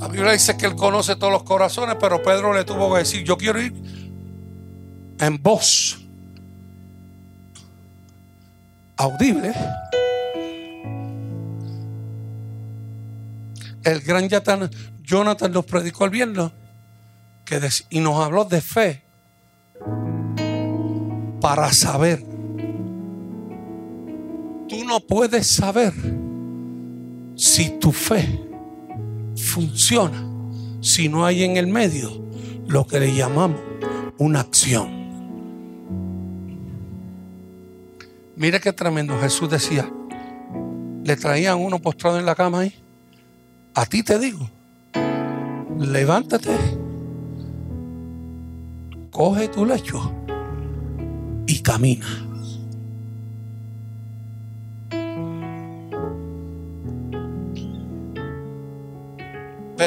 Biblia 0.09 0.33
dice 0.33 0.57
que 0.57 0.67
Él 0.67 0.77
conoce 0.77 1.17
todos 1.17 1.33
los 1.33 1.43
corazones, 1.45 1.97
pero 2.01 2.23
Pedro 2.23 2.53
le 2.53 2.65
tuvo 2.65 2.93
que 2.93 2.99
decir, 3.01 3.25
yo 3.25 3.37
quiero 3.37 3.61
ir 3.61 3.73
en 5.19 5.43
voz 5.43 5.99
audible. 8.97 9.53
El 13.83 14.01
gran 14.01 14.29
Jonathan 15.03 15.53
nos 15.53 15.65
predicó 15.67 16.05
el 16.05 16.11
viernes 16.11 16.53
y 17.91 18.01
nos 18.01 18.25
habló 18.25 18.45
de 18.45 18.61
fe 18.61 19.03
para 21.41 21.73
saber. 21.73 22.25
Tú 24.69 24.85
no 24.87 25.01
puedes 25.01 25.47
saber 25.47 25.93
si 27.37 27.79
tu 27.79 27.93
fe 27.93 28.41
funciona 29.37 30.23
si 30.81 31.09
no 31.09 31.25
hay 31.25 31.45
en 31.45 31.57
el 31.57 31.67
medio 31.67 32.11
lo 32.67 32.87
que 32.87 33.01
le 33.01 33.15
llamamos 33.15 33.61
una 34.19 34.41
acción. 34.41 35.05
Mire 38.37 38.61
qué 38.61 38.73
tremendo. 38.73 39.19
Jesús 39.21 39.49
decía, 39.49 39.91
le 41.05 41.17
traían 41.17 41.59
uno 41.59 41.79
postrado 41.79 42.19
en 42.19 42.27
la 42.27 42.35
cama 42.35 42.61
ahí. 42.61 42.75
A 43.75 43.87
ti 43.87 44.03
te 44.03 44.19
digo, 44.19 44.49
levántate, 45.79 46.57
coge 49.11 49.49
tu 49.49 49.67
lecho 49.67 50.13
y 51.47 51.61
camina. 51.61 52.07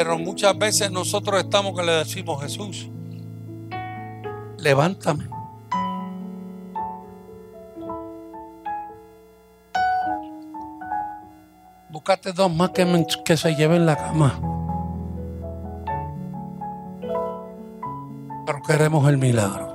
Pero 0.00 0.16
muchas 0.16 0.56
veces 0.56 0.92
nosotros 0.92 1.42
estamos 1.42 1.76
que 1.76 1.84
le 1.84 1.90
decimos, 1.90 2.40
Jesús, 2.40 2.88
levántame. 4.56 5.28
Búscate 11.90 12.32
dos 12.32 12.54
más 12.54 12.70
que, 12.70 13.06
que 13.24 13.36
se 13.36 13.56
lleven 13.56 13.86
la 13.86 13.96
cama. 13.96 14.38
Pero 18.46 18.62
queremos 18.64 19.08
el 19.08 19.18
milagro. 19.18 19.67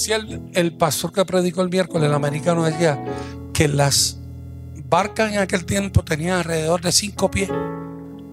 Decía 0.00 0.18
el, 0.54 0.72
pastor 0.72 1.12
que 1.12 1.24
predicó 1.26 1.60
el 1.60 1.68
miércoles, 1.68 2.08
el 2.08 2.14
americano, 2.14 2.64
decía 2.64 3.04
que 3.52 3.68
las 3.68 4.18
barcas 4.88 5.32
en 5.32 5.38
aquel 5.38 5.66
tiempo 5.66 6.02
tenían 6.02 6.38
alrededor 6.38 6.80
de 6.80 6.90
cinco 6.90 7.30
pies, 7.30 7.50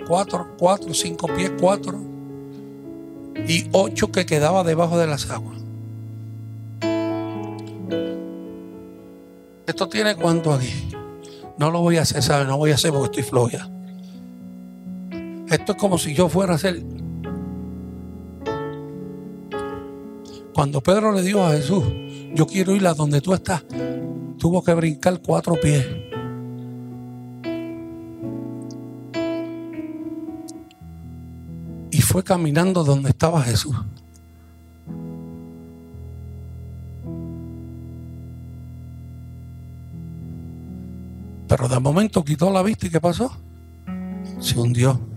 cuatro, 0.07 0.55
cuatro, 0.57 0.93
cinco 0.93 1.27
pies, 1.27 1.51
cuatro, 1.59 1.99
y 3.47 3.67
ocho 3.73 4.11
que 4.11 4.25
quedaba 4.25 4.63
debajo 4.63 4.97
de 4.97 5.07
las 5.07 5.29
aguas. 5.29 5.57
Esto 9.67 9.89
tiene 9.89 10.15
cuánto 10.15 10.53
aquí. 10.53 10.71
No 11.57 11.69
lo 11.69 11.81
voy 11.81 11.97
a 11.97 12.03
hacer, 12.03 12.23
¿sabes? 12.23 12.47
No 12.47 12.57
voy 12.57 12.71
a 12.71 12.75
hacer 12.75 12.91
porque 12.91 13.19
estoy 13.19 13.23
floja. 13.23 13.69
Esto 15.49 15.73
es 15.73 15.77
como 15.77 15.97
si 15.97 16.13
yo 16.13 16.29
fuera 16.29 16.53
a 16.53 16.55
hacer 16.55 16.81
Cuando 20.57 20.81
Pedro 20.81 21.11
le 21.11 21.21
dijo 21.21 21.45
a 21.45 21.51
Jesús, 21.51 21.83
yo 22.33 22.47
quiero 22.47 22.75
ir 22.75 22.87
a 22.87 22.95
donde 22.95 23.21
tú 23.21 23.31
estás, 23.31 23.63
tuvo 24.39 24.63
que 24.63 24.73
brincar 24.73 25.21
cuatro 25.21 25.53
pies. 25.53 25.85
Y 31.91 32.01
fue 32.01 32.23
caminando 32.23 32.83
donde 32.83 33.09
estaba 33.09 33.43
Jesús. 33.43 33.75
Pero 41.47 41.67
de 41.67 41.79
momento 41.79 42.25
quitó 42.25 42.51
la 42.51 42.63
vista 42.63 42.87
y 42.87 42.89
¿qué 42.89 42.99
pasó? 42.99 43.31
Se 44.39 44.59
hundió. 44.59 45.16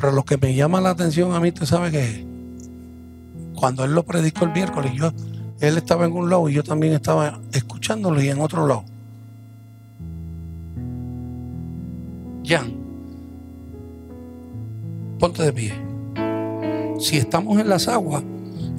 Pero 0.00 0.12
lo 0.12 0.24
que 0.24 0.38
me 0.38 0.54
llama 0.54 0.80
la 0.80 0.90
atención 0.90 1.34
a 1.34 1.40
mí, 1.40 1.52
¿tú 1.52 1.66
sabes 1.66 1.92
que 1.92 2.26
Cuando 3.54 3.84
él 3.84 3.92
lo 3.94 4.02
predicó 4.02 4.46
el 4.46 4.52
miércoles, 4.52 4.92
yo, 4.94 5.12
él 5.60 5.76
estaba 5.76 6.06
en 6.06 6.12
un 6.12 6.30
lado 6.30 6.48
y 6.48 6.54
yo 6.54 6.64
también 6.64 6.94
estaba 6.94 7.38
escuchándolo 7.52 8.22
y 8.22 8.30
en 8.30 8.40
otro 8.40 8.66
lado. 8.66 8.84
Jan, 12.46 12.72
ponte 15.18 15.42
de 15.42 15.52
pie. 15.52 15.74
Si 16.98 17.18
estamos 17.18 17.60
en 17.60 17.68
las 17.68 17.86
aguas, 17.86 18.22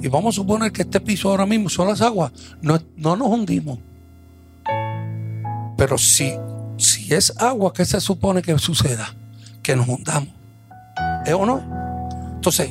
y 0.02 0.08
vamos 0.08 0.34
a 0.34 0.36
suponer 0.36 0.72
que 0.72 0.82
este 0.82 1.00
piso 1.00 1.30
ahora 1.30 1.46
mismo 1.46 1.68
son 1.68 1.86
las 1.86 2.00
aguas, 2.00 2.32
no, 2.60 2.80
no 2.96 3.14
nos 3.14 3.28
hundimos. 3.28 3.78
Pero 5.76 5.96
si, 5.96 6.32
si 6.76 7.14
es 7.14 7.32
agua, 7.40 7.72
¿qué 7.72 7.84
se 7.84 8.00
supone 8.00 8.42
que 8.42 8.58
suceda? 8.58 9.14
Que 9.62 9.76
nos 9.76 9.86
hundamos. 9.86 10.41
¿Es 11.24 11.34
o 11.34 11.46
no? 11.46 11.62
Entonces, 12.34 12.70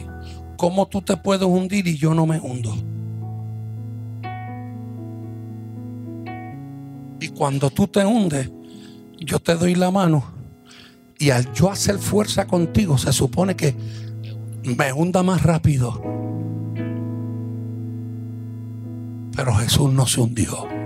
¿cómo 0.57 0.87
tú 0.87 1.01
te 1.01 1.17
puedes 1.17 1.43
hundir 1.43 1.87
y 1.87 1.97
yo 1.97 2.13
no 2.13 2.25
me 2.25 2.39
hundo? 2.39 2.75
Y 7.19 7.29
cuando 7.29 7.69
tú 7.69 7.87
te 7.87 8.05
hundes, 8.05 8.51
yo 9.19 9.39
te 9.39 9.55
doy 9.55 9.75
la 9.75 9.91
mano 9.91 10.23
y 11.21 11.29
al 11.29 11.53
yo 11.53 11.69
hacer 11.69 11.99
fuerza 11.99 12.47
contigo, 12.47 12.97
se 12.97 13.13
supone 13.13 13.55
que 13.55 13.75
me 14.63 14.91
hunda 14.91 15.21
más 15.21 15.43
rápido. 15.43 16.01
Pero 19.35 19.53
Jesús 19.53 19.93
no 19.93 20.07
se 20.07 20.19
hundió. 20.19 20.80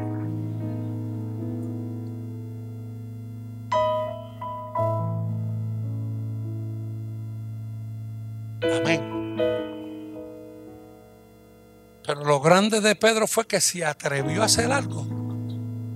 Pero 12.06 12.24
lo 12.24 12.40
grande 12.40 12.82
de 12.82 12.96
Pedro 12.96 13.28
fue 13.28 13.48
que 13.48 13.60
se 13.62 13.84
atrevió 13.84 14.42
a 14.42 14.46
hacer 14.46 14.72
algo 14.72 15.06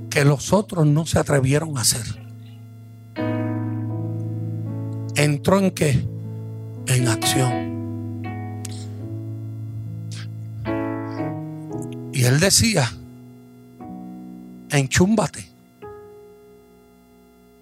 que 0.09 0.25
los 0.25 0.53
otros 0.53 0.85
no 0.85 1.05
se 1.05 1.19
atrevieron 1.19 1.77
a 1.77 1.81
hacer. 1.81 2.05
Entró 5.15 5.59
en 5.59 5.71
qué? 5.71 6.03
En 6.87 7.07
acción. 7.07 7.69
Y 12.13 12.23
él 12.23 12.39
decía, 12.39 12.91
enchúmbate. 14.69 15.47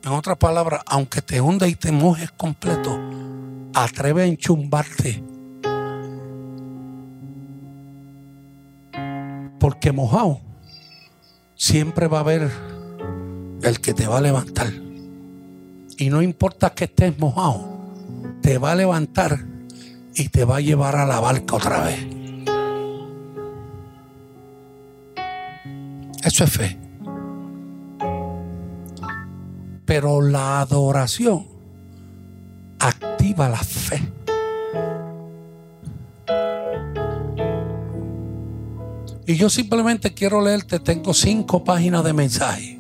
En 0.04 0.12
otras 0.14 0.38
palabras, 0.38 0.82
aunque 0.86 1.22
te 1.22 1.42
hunda 1.42 1.68
y 1.68 1.76
te 1.76 1.92
mojes 1.92 2.32
completo, 2.32 2.98
atreve 3.84 4.24
a 4.24 4.26
enchumbarte 4.26 5.24
Porque 9.60 9.92
mojado 9.92 10.40
siempre 11.56 12.08
va 12.08 12.18
a 12.18 12.22
haber 12.22 12.50
el 13.64 13.82
que 13.82 13.94
te 13.94 14.08
va 14.08 14.20
a 14.20 14.22
levantar. 14.22 14.72
Y 15.98 16.10
no 16.10 16.22
importa 16.22 16.70
que 16.70 16.86
estés 16.86 17.18
mojado, 17.18 17.96
te 18.42 18.60
va 18.60 18.72
a 18.72 18.76
levantar 18.76 19.40
y 20.14 20.30
te 20.30 20.46
va 20.46 20.58
a 20.58 20.62
llevar 20.62 20.96
a 20.96 21.06
la 21.06 21.20
barca 21.20 21.56
otra 21.56 21.86
vez. 21.86 22.08
Eso 26.24 26.44
es 26.44 26.52
fe. 26.52 26.78
Pero 29.86 30.22
la 30.22 30.62
adoración 30.62 31.57
la 33.46 33.58
fe. 33.58 34.02
Y 39.28 39.36
yo 39.36 39.50
simplemente 39.50 40.14
quiero 40.14 40.42
leerte, 40.42 40.80
tengo 40.80 41.14
cinco 41.14 41.64
páginas 41.64 42.04
de 42.04 42.14
mensaje. 42.14 42.80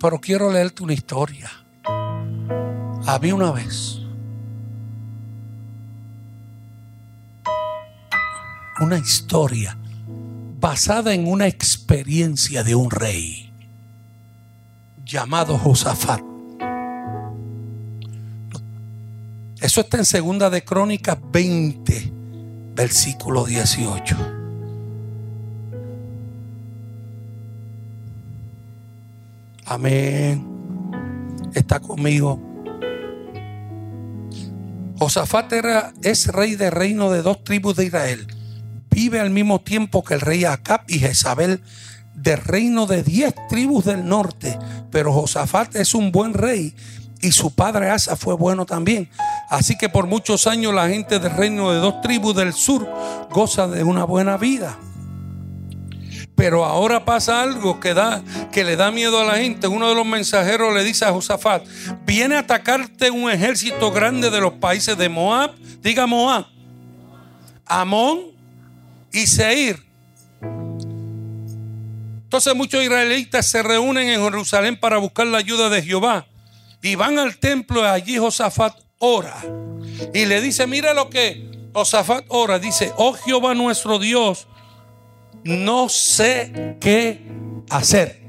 Pero 0.00 0.18
quiero 0.20 0.50
leerte 0.50 0.82
una 0.82 0.94
historia. 0.94 1.50
Había 3.06 3.34
una 3.34 3.52
vez 3.52 3.98
una 8.80 8.96
historia 8.96 9.76
basada 10.58 11.12
en 11.12 11.28
una 11.28 11.46
experiencia 11.46 12.64
de 12.64 12.74
un 12.74 12.90
rey 12.90 13.49
llamado 15.10 15.58
Josafat. 15.58 16.22
Eso 19.60 19.80
está 19.80 19.98
en 19.98 20.04
segunda 20.04 20.48
de 20.48 20.64
Crónicas 20.64 21.18
20, 21.32 22.12
versículo 22.74 23.44
18. 23.44 24.16
Amén. 29.66 30.46
Está 31.54 31.80
conmigo. 31.80 32.40
Josafat 34.98 35.52
era, 35.52 35.92
es 36.02 36.28
rey 36.28 36.54
de 36.54 36.70
reino 36.70 37.10
de 37.10 37.22
dos 37.22 37.42
tribus 37.42 37.76
de 37.76 37.86
Israel. 37.86 38.26
Vive 38.90 39.20
al 39.20 39.30
mismo 39.30 39.60
tiempo 39.60 40.04
que 40.04 40.14
el 40.14 40.20
rey 40.20 40.44
Acab 40.44 40.82
y 40.88 40.98
Jezabel 41.00 41.62
de 42.22 42.36
reino 42.36 42.86
de 42.86 43.02
diez 43.02 43.34
tribus 43.48 43.84
del 43.86 44.06
norte. 44.06 44.58
Pero 44.90 45.12
Josafat 45.12 45.76
es 45.76 45.94
un 45.94 46.12
buen 46.12 46.34
rey 46.34 46.74
y 47.22 47.32
su 47.32 47.54
padre 47.54 47.90
Asa 47.90 48.16
fue 48.16 48.34
bueno 48.34 48.66
también. 48.66 49.10
Así 49.48 49.76
que 49.76 49.88
por 49.88 50.06
muchos 50.06 50.46
años 50.46 50.74
la 50.74 50.88
gente 50.88 51.18
del 51.18 51.32
reino 51.32 51.72
de 51.72 51.78
dos 51.78 52.00
tribus 52.02 52.36
del 52.36 52.52
sur 52.52 52.88
goza 53.30 53.66
de 53.68 53.82
una 53.82 54.04
buena 54.04 54.36
vida. 54.36 54.78
Pero 56.34 56.64
ahora 56.64 57.04
pasa 57.04 57.42
algo 57.42 57.80
que, 57.80 57.92
da, 57.92 58.22
que 58.50 58.64
le 58.64 58.76
da 58.76 58.90
miedo 58.90 59.20
a 59.20 59.24
la 59.24 59.34
gente. 59.34 59.66
Uno 59.66 59.88
de 59.90 59.94
los 59.94 60.06
mensajeros 60.06 60.74
le 60.74 60.84
dice 60.84 61.04
a 61.04 61.12
Josafat, 61.12 61.66
viene 62.06 62.36
a 62.36 62.40
atacarte 62.40 63.10
un 63.10 63.30
ejército 63.30 63.90
grande 63.90 64.30
de 64.30 64.40
los 64.40 64.54
países 64.54 64.96
de 64.96 65.10
Moab, 65.10 65.54
diga 65.82 66.06
Moab, 66.06 66.46
Amón 67.66 68.20
y 69.12 69.26
Seir. 69.26 69.89
Entonces 72.30 72.54
muchos 72.54 72.80
israelitas 72.80 73.44
se 73.44 73.60
reúnen 73.60 74.08
en 74.08 74.22
Jerusalén 74.22 74.78
para 74.78 74.98
buscar 74.98 75.26
la 75.26 75.38
ayuda 75.38 75.68
de 75.68 75.82
Jehová. 75.82 76.28
Y 76.80 76.94
van 76.94 77.18
al 77.18 77.38
templo 77.38 77.82
y 77.82 77.86
allí 77.86 78.18
Josafat 78.18 78.78
ora. 79.00 79.36
Y 80.14 80.26
le 80.26 80.40
dice, 80.40 80.68
mira 80.68 80.94
lo 80.94 81.10
que 81.10 81.50
Josafat 81.74 82.26
ora. 82.28 82.60
Dice, 82.60 82.92
oh 82.98 83.14
Jehová 83.14 83.54
nuestro 83.54 83.98
Dios, 83.98 84.46
no 85.42 85.88
sé 85.88 86.76
qué 86.80 87.20
hacer. 87.68 88.22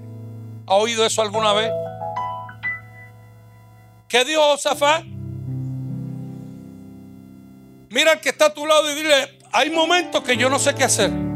¿Ha 0.66 0.74
oído 0.74 1.06
eso 1.06 1.22
alguna 1.22 1.54
vez? 1.54 1.72
¿Qué 4.08 4.26
dijo 4.26 4.42
Josafat? 4.42 5.04
Mira 7.92 8.20
que 8.20 8.30
está 8.30 8.46
a 8.48 8.54
tu 8.56 8.66
lado 8.66 8.92
y 8.92 8.96
dile, 8.96 9.38
hay 9.52 9.70
momentos 9.70 10.24
que 10.24 10.36
yo 10.36 10.50
no 10.50 10.58
sé 10.58 10.74
qué 10.74 10.86
hacer. 10.86 11.31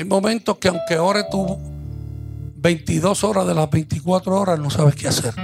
Hay 0.00 0.06
momentos 0.06 0.56
que 0.56 0.68
aunque 0.68 0.96
ore 0.96 1.24
tú 1.30 1.58
22 2.56 3.22
horas 3.22 3.46
de 3.46 3.52
las 3.52 3.68
24 3.68 4.34
horas 4.34 4.58
no 4.58 4.70
sabes 4.70 4.94
qué 4.94 5.08
hacer. 5.08 5.34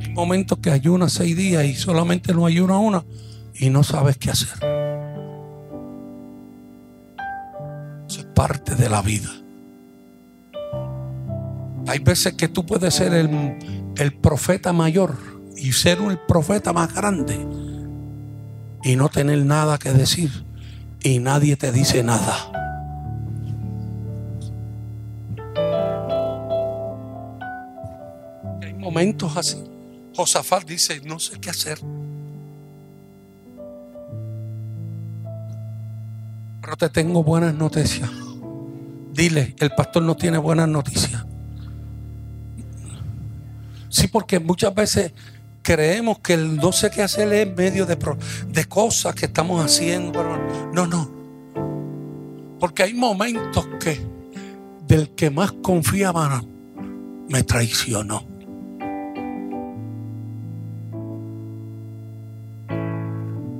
Hay 0.00 0.08
momentos 0.14 0.56
que 0.60 0.70
ayunas 0.70 1.12
6 1.12 1.36
días 1.36 1.66
y 1.66 1.74
solamente 1.74 2.32
no 2.32 2.46
ayuna 2.46 2.78
una 2.78 3.04
y 3.52 3.68
no 3.68 3.84
sabes 3.84 4.16
qué 4.16 4.30
hacer. 4.30 4.54
Eso 8.08 8.20
es 8.20 8.26
parte 8.34 8.74
de 8.74 8.88
la 8.88 9.02
vida. 9.02 9.28
Hay 11.88 11.98
veces 11.98 12.32
que 12.32 12.48
tú 12.48 12.64
puedes 12.64 12.94
ser 12.94 13.12
el, 13.12 13.58
el 13.98 14.14
profeta 14.14 14.72
mayor 14.72 15.14
y 15.58 15.72
ser 15.72 15.98
el 15.98 16.18
profeta 16.20 16.72
más 16.72 16.94
grande 16.94 17.46
y 18.82 18.96
no 18.96 19.10
tener 19.10 19.44
nada 19.44 19.76
que 19.76 19.92
decir 19.92 20.53
y 21.04 21.18
nadie 21.18 21.54
te 21.56 21.70
dice 21.70 22.02
nada. 22.02 22.34
Hay 28.62 28.72
momentos 28.72 29.36
así. 29.36 29.62
Josafat 30.16 30.66
dice, 30.66 31.02
no 31.04 31.18
sé 31.18 31.38
qué 31.38 31.50
hacer. 31.50 31.78
Pero 36.62 36.76
te 36.78 36.88
tengo 36.88 37.22
buenas 37.22 37.54
noticias. 37.54 38.10
Dile, 39.12 39.54
el 39.60 39.70
pastor 39.72 40.02
no 40.02 40.16
tiene 40.16 40.38
buenas 40.38 40.68
noticias. 40.68 41.26
Sí, 43.90 44.08
porque 44.08 44.40
muchas 44.40 44.74
veces 44.74 45.12
creemos 45.64 46.18
que 46.18 46.34
el 46.34 46.56
no 46.56 46.72
sé 46.72 46.90
qué 46.90 47.02
hacer 47.02 47.32
es 47.32 47.56
medio 47.56 47.86
de, 47.86 47.96
de 48.48 48.64
cosas 48.66 49.14
que 49.14 49.24
estamos 49.24 49.64
haciendo. 49.64 50.22
No, 50.72 50.86
no. 50.86 51.10
Porque 52.60 52.82
hay 52.84 52.92
momentos 52.92 53.66
que 53.80 54.00
del 54.86 55.10
que 55.14 55.30
más 55.30 55.52
confiaba 55.52 56.44
me 57.30 57.42
traicionó. 57.42 58.26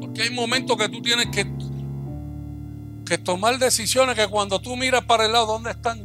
Porque 0.00 0.22
hay 0.22 0.30
momentos 0.30 0.76
que 0.76 0.88
tú 0.90 1.00
tienes 1.00 1.26
que, 1.28 1.50
que 3.06 3.16
tomar 3.16 3.58
decisiones 3.58 4.14
que 4.14 4.28
cuando 4.28 4.60
tú 4.60 4.76
miras 4.76 5.04
para 5.06 5.24
el 5.24 5.32
lado, 5.32 5.46
¿dónde 5.46 5.70
están 5.70 6.04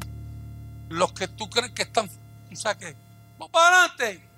los 0.88 1.12
que 1.12 1.28
tú 1.28 1.50
crees 1.50 1.72
que 1.72 1.82
están? 1.82 2.10
O 2.50 2.56
sea 2.56 2.76
que, 2.76 2.96
vamos 3.38 3.52
para 3.52 3.84
adelante. 3.84 4.30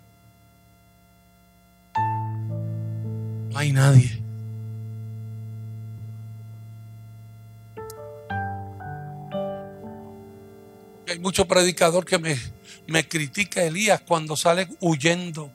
Hay 3.62 3.72
nadie. 3.74 4.24
Hay 11.08 11.20
mucho 11.20 11.48
predicador 11.48 12.06
que 12.06 12.18
me, 12.18 12.36
me 12.88 13.08
critica 13.08 13.64
Elías 13.64 14.02
cuando 14.02 14.36
sale 14.36 14.68
huyendo. 14.80 15.52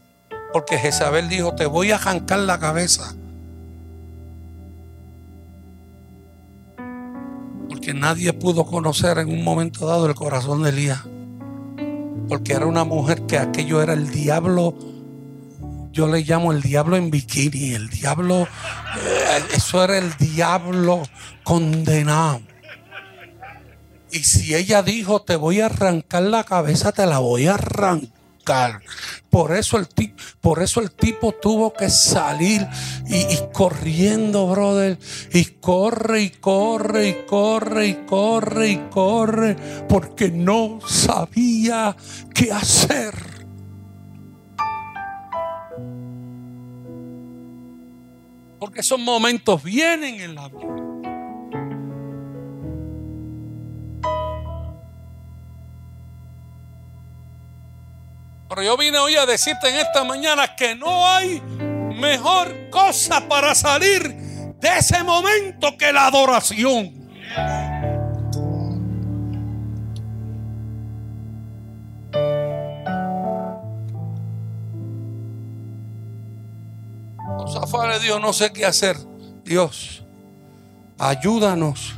Porque 0.52 0.78
Jezabel 0.78 1.28
dijo, 1.28 1.54
te 1.54 1.66
voy 1.66 1.90
a 1.90 1.96
arrancar 1.96 2.38
la 2.40 2.60
cabeza. 2.60 3.14
Porque 7.68 7.92
nadie 7.92 8.32
pudo 8.32 8.66
conocer 8.66 9.18
en 9.18 9.30
un 9.30 9.42
momento 9.42 9.86
dado 9.86 10.06
el 10.06 10.14
corazón 10.14 10.62
de 10.62 10.70
Elías. 10.70 11.02
Porque 12.28 12.52
era 12.52 12.66
una 12.66 12.84
mujer 12.84 13.22
que 13.22 13.38
aquello 13.38 13.82
era 13.82 13.94
el 13.94 14.10
diablo 14.10 14.95
yo 15.96 16.06
le 16.06 16.20
llamo 16.20 16.52
el 16.52 16.60
diablo 16.60 16.98
en 16.98 17.10
bikini, 17.10 17.72
el 17.72 17.88
diablo, 17.88 18.42
eh, 18.42 19.42
eso 19.54 19.82
era 19.82 19.96
el 19.96 20.14
diablo 20.18 21.02
condenado. 21.42 22.42
Y 24.10 24.18
si 24.18 24.54
ella 24.54 24.82
dijo, 24.82 25.22
te 25.22 25.36
voy 25.36 25.62
a 25.62 25.66
arrancar 25.66 26.24
la 26.24 26.44
cabeza, 26.44 26.92
te 26.92 27.06
la 27.06 27.18
voy 27.18 27.46
a 27.46 27.54
arrancar. 27.54 28.82
Por 29.30 29.56
eso 29.56 29.78
el, 29.78 29.88
tipo, 29.88 30.22
por 30.42 30.62
eso 30.62 30.80
el 30.80 30.90
tipo 30.90 31.32
tuvo 31.32 31.72
que 31.72 31.88
salir 31.88 32.66
y, 33.06 33.16
y, 33.16 33.38
corriendo, 33.54 34.46
brother. 34.48 34.98
Y 35.32 35.46
corre 35.46 36.20
y 36.22 36.30
corre 36.30 37.08
y 37.08 37.14
corre 37.26 37.86
y 37.88 37.94
corre 38.06 38.68
y 38.68 38.76
corre. 38.90 39.56
Porque 39.88 40.30
no 40.30 40.78
sabía 40.86 41.96
qué 42.34 42.52
hacer. 42.52 43.35
Porque 48.66 48.80
esos 48.80 48.98
momentos 48.98 49.62
vienen 49.62 50.20
en 50.20 50.34
la 50.34 50.48
vida. 50.48 50.66
Pero 58.48 58.62
yo 58.64 58.76
vine 58.76 58.98
hoy 58.98 59.14
a 59.14 59.24
decirte 59.24 59.68
en 59.68 59.76
esta 59.76 60.02
mañana 60.02 60.56
que 60.56 60.74
no 60.74 61.06
hay 61.06 61.40
mejor 61.94 62.68
cosa 62.70 63.28
para 63.28 63.54
salir 63.54 64.02
de 64.58 64.78
ese 64.78 65.00
momento 65.04 65.78
que 65.78 65.92
la 65.92 66.08
adoración. 66.08 67.08
Zafar 77.66 78.00
Dios, 78.00 78.20
no 78.20 78.32
sé 78.32 78.52
qué 78.52 78.64
hacer. 78.64 78.96
Dios, 79.44 80.04
ayúdanos. 80.98 81.96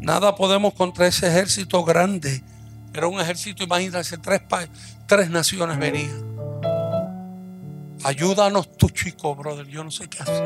Nada 0.00 0.36
podemos 0.36 0.72
contra 0.74 1.08
ese 1.08 1.26
ejército 1.26 1.84
grande. 1.84 2.44
Era 2.94 3.08
un 3.08 3.20
ejército, 3.20 3.64
imagínense, 3.64 4.18
tres, 4.18 4.42
tres 5.08 5.30
naciones 5.30 5.76
venían. 5.78 6.24
Ayúdanos 8.04 8.70
tú, 8.76 8.88
chico, 8.88 9.34
brother. 9.34 9.66
Yo 9.66 9.82
no 9.82 9.90
sé 9.90 10.08
qué 10.08 10.22
hacer. 10.22 10.44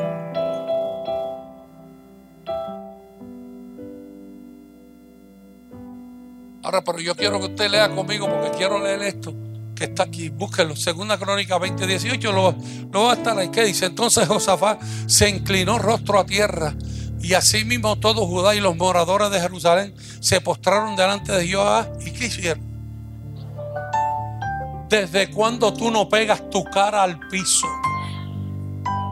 Ahora, 6.63 6.83
pero 6.83 6.99
yo 6.99 7.15
quiero 7.15 7.39
que 7.39 7.45
usted 7.45 7.69
lea 7.69 7.87
conmigo 7.93 8.27
porque 8.27 8.57
quiero 8.57 8.79
leer 8.79 9.03
esto 9.03 9.31
está 9.85 10.03
aquí. 10.03 10.29
Búsquelo. 10.29 10.75
Segunda 10.75 11.17
Crónica 11.17 11.57
20, 11.57 11.87
18. 11.87 12.31
Lo, 12.31 12.55
lo 12.91 13.03
va 13.03 13.11
a 13.11 13.15
estar 13.15 13.37
ahí. 13.37 13.49
¿Qué 13.49 13.65
dice? 13.65 13.85
Entonces 13.85 14.27
Josafat 14.27 14.81
se 15.07 15.29
inclinó 15.29 15.79
rostro 15.79 16.19
a 16.19 16.25
tierra. 16.25 16.75
Y 17.21 17.33
asimismo 17.33 17.97
todo 17.97 18.25
Judá 18.25 18.55
y 18.55 18.59
los 18.59 18.75
moradores 18.75 19.29
de 19.29 19.39
Jerusalén 19.39 19.93
se 20.19 20.41
postraron 20.41 20.95
delante 20.95 21.31
de 21.31 21.47
Jehová. 21.47 21.87
¿Y 22.05 22.11
qué 22.11 22.25
hicieron? 22.25 22.71
¿Desde 24.89 25.29
cuando 25.29 25.71
tú 25.73 25.91
no 25.91 26.09
pegas 26.09 26.49
tu 26.49 26.63
cara 26.65 27.03
al 27.03 27.19
piso 27.29 27.67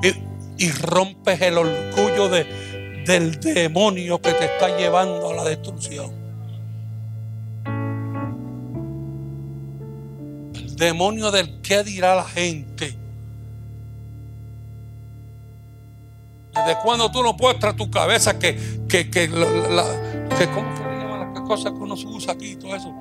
y, 0.03 0.65
y 0.65 0.71
rompes 0.71 1.39
el 1.41 1.57
orgullo 1.57 2.27
de, 2.27 3.03
del 3.05 3.39
demonio 3.39 4.19
que 4.21 4.33
te 4.33 4.45
está 4.45 4.75
llevando 4.75 5.29
a 5.29 5.35
la 5.35 5.43
destrucción? 5.45 6.18
Demonio 10.79 11.29
del 11.29 11.61
qué 11.61 11.83
dirá 11.83 12.15
la 12.15 12.23
gente. 12.23 12.95
¿Desde 16.55 16.81
cuando 16.83 17.11
tú 17.11 17.21
no 17.21 17.37
puestras 17.37 17.75
tu 17.75 17.91
cabeza 17.91 18.39
que, 18.39 18.57
que, 18.89 19.09
que, 19.11 19.27
la, 19.27 19.83
que 20.37 20.47
¿cómo 20.49 20.75
se 20.75 20.83
le 20.83 20.97
llaman 20.97 21.33
las 21.33 21.43
cosas 21.43 21.71
que 21.71 21.77
uno 21.77 21.95
se 21.95 22.07
usa 22.07 22.33
aquí 22.33 22.51
y 22.51 22.55
todo 22.55 22.75
eso? 22.75 22.91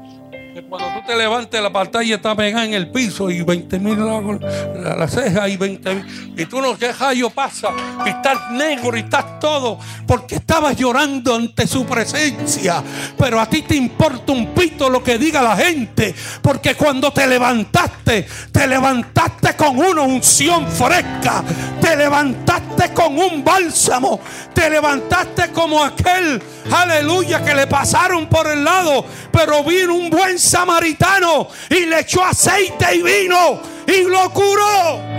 Cuando 0.62 1.01
tú 1.01 1.07
te 1.07 1.16
levantes 1.16 1.61
la 1.62 1.73
pantalla 1.73 2.16
está 2.16 2.35
pegada 2.35 2.64
en 2.64 2.75
el 2.75 2.90
piso 2.90 3.31
y 3.31 3.42
20 3.42 3.79
mil 3.79 3.99
la, 3.99 4.97
la, 4.97 5.09
ceja 5.09 5.49
y 5.49 5.57
20 5.57 5.94
mil. 5.94 6.35
Y 6.37 6.47
tú 6.47 6.61
no, 6.61 6.77
¿qué 6.77 6.92
rayo 6.92 7.31
pasa? 7.31 7.68
Y 8.05 8.09
estás 8.09 8.51
negro 8.53 8.97
y 8.97 9.01
estás 9.01 9.38
todo 9.38 9.79
porque 10.07 10.37
estabas 10.37 10.77
llorando 10.77 11.35
ante 11.35 11.66
su 11.66 11.85
presencia. 11.85 12.83
Pero 13.16 13.40
a 13.40 13.47
ti 13.47 13.62
te 13.62 13.77
importa 13.77 14.33
un 14.33 14.55
pito 14.55 14.88
lo 14.88 15.03
que 15.03 15.18
diga 15.18 15.42
la 15.42 15.57
gente. 15.57 16.14
Porque 16.42 16.75
cuando 16.75 17.12
te 17.12 17.27
levantaste, 17.27 18.27
te 18.51 18.66
levantaste 18.66 19.55
con 19.55 19.79
una 19.79 20.03
unción 20.03 20.66
fresca. 20.66 21.44
Te 21.81 21.97
levantaste 21.97 22.92
con 22.94 23.18
un 23.18 23.44
bálsamo. 23.44 24.21
Te 24.55 24.71
levantaste 24.71 25.51
como 25.53 25.83
aquel, 25.83 26.42
aleluya, 26.73 27.44
que 27.44 27.55
le 27.55 27.66
pasaron 27.66 28.29
por 28.29 28.47
el 28.49 28.64
lado. 28.64 29.05
Pero 29.31 29.62
vino 29.62 29.94
un 29.94 30.11
buen 30.11 30.38
samaritano 30.48 31.48
y 31.70 31.87
le 31.87 32.00
echó 32.00 32.24
aceite 32.24 32.96
y 32.96 33.02
vino 33.02 33.61
y 33.87 34.02
lo 34.02 34.32
curó. 34.32 35.18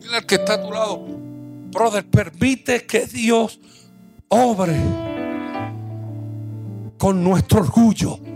Dile 0.00 0.16
al 0.16 0.26
que 0.26 0.34
está 0.36 0.54
a 0.54 0.62
tu 0.62 0.72
lado, 0.72 1.04
brother, 1.72 2.04
permite 2.08 2.86
que 2.86 3.06
Dios 3.06 3.60
obre 4.28 4.76
con 6.98 7.22
nuestro 7.22 7.60
orgullo. 7.60 8.29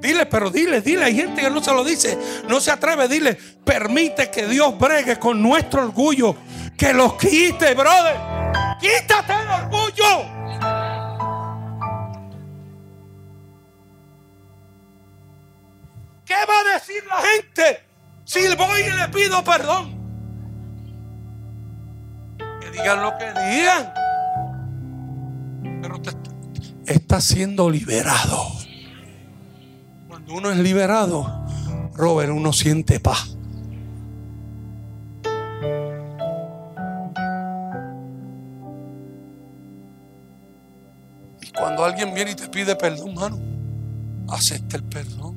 Dile, 0.00 0.26
pero 0.26 0.50
dile, 0.50 0.80
dile. 0.80 1.04
Hay 1.04 1.16
gente 1.16 1.40
que 1.42 1.50
no 1.50 1.62
se 1.62 1.72
lo 1.72 1.84
dice, 1.84 2.18
no 2.48 2.60
se 2.60 2.70
atreve. 2.70 3.08
Dile, 3.08 3.34
permite 3.64 4.30
que 4.30 4.46
Dios 4.46 4.78
bregue 4.78 5.18
con 5.18 5.42
nuestro 5.42 5.82
orgullo. 5.82 6.36
Que 6.76 6.92
los 6.92 7.14
quite, 7.14 7.74
brother. 7.74 8.16
Quítate 8.80 9.32
el 9.32 9.48
orgullo. 9.48 10.38
¿Qué 16.24 16.34
va 16.34 16.60
a 16.60 16.74
decir 16.74 17.02
la 17.08 17.16
gente 17.16 17.80
si 18.24 18.54
voy 18.54 18.80
y 18.82 18.90
le 18.90 19.08
pido 19.08 19.42
perdón? 19.42 19.96
Que 22.60 22.70
digan 22.70 23.02
lo 23.02 23.16
que 23.18 23.26
digan. 23.26 23.92
Pero 25.82 26.00
está 26.86 27.20
siendo 27.20 27.70
liberado 27.70 28.67
uno 30.30 30.50
es 30.50 30.58
liberado, 30.58 31.26
Robert, 31.94 32.30
uno 32.30 32.52
siente 32.52 33.00
paz. 33.00 33.36
Y 41.40 41.50
cuando 41.52 41.84
alguien 41.84 42.14
viene 42.14 42.32
y 42.32 42.34
te 42.34 42.48
pide 42.48 42.76
perdón, 42.76 43.14
mano, 43.14 43.38
acepta 44.28 44.76
el 44.76 44.84
perdón. 44.84 45.36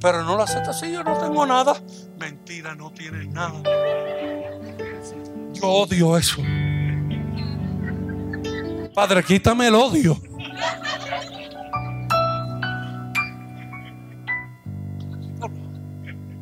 Pero 0.00 0.22
no 0.24 0.36
lo 0.36 0.42
acepta 0.42 0.72
si 0.72 0.92
yo 0.92 1.02
no 1.02 1.16
tengo 1.18 1.46
nada. 1.46 1.74
Mentira, 2.18 2.74
no 2.74 2.90
tienes 2.92 3.28
nada. 3.28 3.62
Yo 5.52 5.68
odio 5.68 6.16
eso. 6.18 6.42
Padre, 8.94 9.22
quítame 9.24 9.68
el 9.68 9.74
odio. 9.74 10.18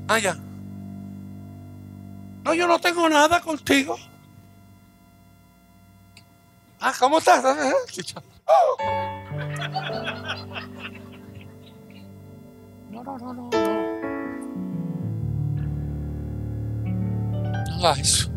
Ah, 0.06 0.18
no, 2.44 2.52
yo 2.52 2.66
no 2.66 2.78
tengo 2.78 3.08
nada 3.08 3.40
contigo. 3.40 3.96
Ah, 6.78 6.92
¿cómo 6.98 7.18
estás? 7.18 7.42
No, 12.90 13.02
no, 13.02 13.18
no, 13.18 13.32
no. 13.32 13.50
No 17.66 17.76
hagas 17.78 17.98
eso. 17.98 18.30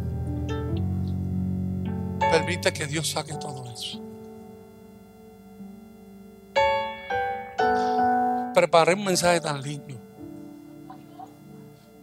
Permite 2.20 2.72
que 2.72 2.88
Dios 2.88 3.10
saque 3.10 3.34
todo 3.34 3.70
eso. 3.70 4.02
Preparé 8.54 8.94
un 8.94 9.04
mensaje 9.04 9.42
tan 9.42 9.62
lindo. 9.62 9.97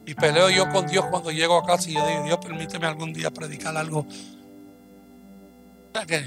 Y 0.06 0.14
peleo 0.14 0.50
yo 0.50 0.68
con 0.70 0.86
Dios 0.86 1.06
cuando 1.10 1.30
llego 1.30 1.56
a 1.56 1.64
casa 1.64 1.90
y 1.90 1.94
yo 1.94 2.06
digo, 2.06 2.24
Dios, 2.24 2.38
permíteme 2.38 2.86
algún 2.86 3.12
día 3.12 3.30
predicar 3.30 3.76
algo. 3.76 4.06
¿Qué? 6.06 6.24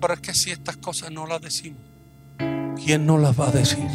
Pero 0.00 0.14
es 0.14 0.20
que 0.20 0.34
si 0.34 0.50
estas 0.50 0.76
cosas 0.78 1.10
no 1.10 1.26
las 1.26 1.40
decimos, 1.40 1.80
¿quién 2.84 3.06
no 3.06 3.18
las 3.18 3.38
va 3.38 3.48
a 3.48 3.52
decir? 3.52 3.88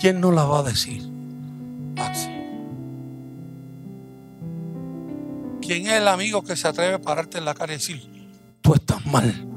¿Quién 0.00 0.20
no 0.20 0.32
las 0.32 0.48
va 0.48 0.60
a 0.60 0.62
decir? 0.62 1.02
¿Quién 5.60 5.86
es 5.86 5.92
el 5.92 6.08
amigo 6.08 6.42
que 6.42 6.56
se 6.56 6.66
atreve 6.66 6.94
a 6.94 6.98
pararte 7.00 7.38
en 7.38 7.44
la 7.44 7.54
cara 7.54 7.74
y 7.74 7.76
decir, 7.76 8.32
tú 8.62 8.74
estás 8.74 9.04
mal? 9.06 9.49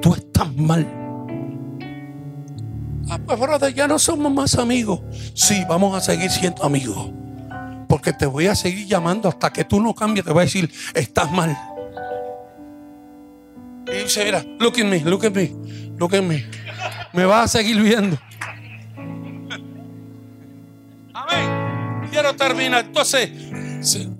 Tú 0.00 0.14
estás 0.14 0.54
mal. 0.56 0.86
Ah, 3.10 3.18
pues, 3.26 3.74
ya 3.74 3.86
no 3.86 3.98
somos 3.98 4.32
más 4.32 4.56
amigos. 4.56 5.00
Sí, 5.34 5.64
vamos 5.68 5.96
a 5.96 6.00
seguir 6.00 6.30
siendo 6.30 6.64
amigos. 6.64 7.10
Porque 7.88 8.12
te 8.12 8.26
voy 8.26 8.46
a 8.46 8.54
seguir 8.54 8.86
llamando 8.86 9.28
hasta 9.28 9.52
que 9.52 9.64
tú 9.64 9.80
no 9.80 9.94
cambies. 9.94 10.24
Te 10.24 10.32
voy 10.32 10.42
a 10.42 10.44
decir, 10.44 10.72
estás 10.94 11.30
mal. 11.30 11.56
Y 13.86 14.04
dice, 14.04 14.24
mira, 14.24 14.44
look 14.58 14.74
at 14.78 14.84
me, 14.84 15.00
look 15.00 15.24
at 15.26 15.32
me, 15.32 15.52
look 15.98 16.14
at 16.14 16.22
me. 16.22 16.44
Me 17.12 17.24
vas 17.24 17.44
a 17.44 17.58
seguir 17.58 17.80
viendo. 17.80 18.18
Amén. 21.12 22.08
Quiero 22.10 22.34
terminar. 22.34 22.86
Entonces, 22.86 23.30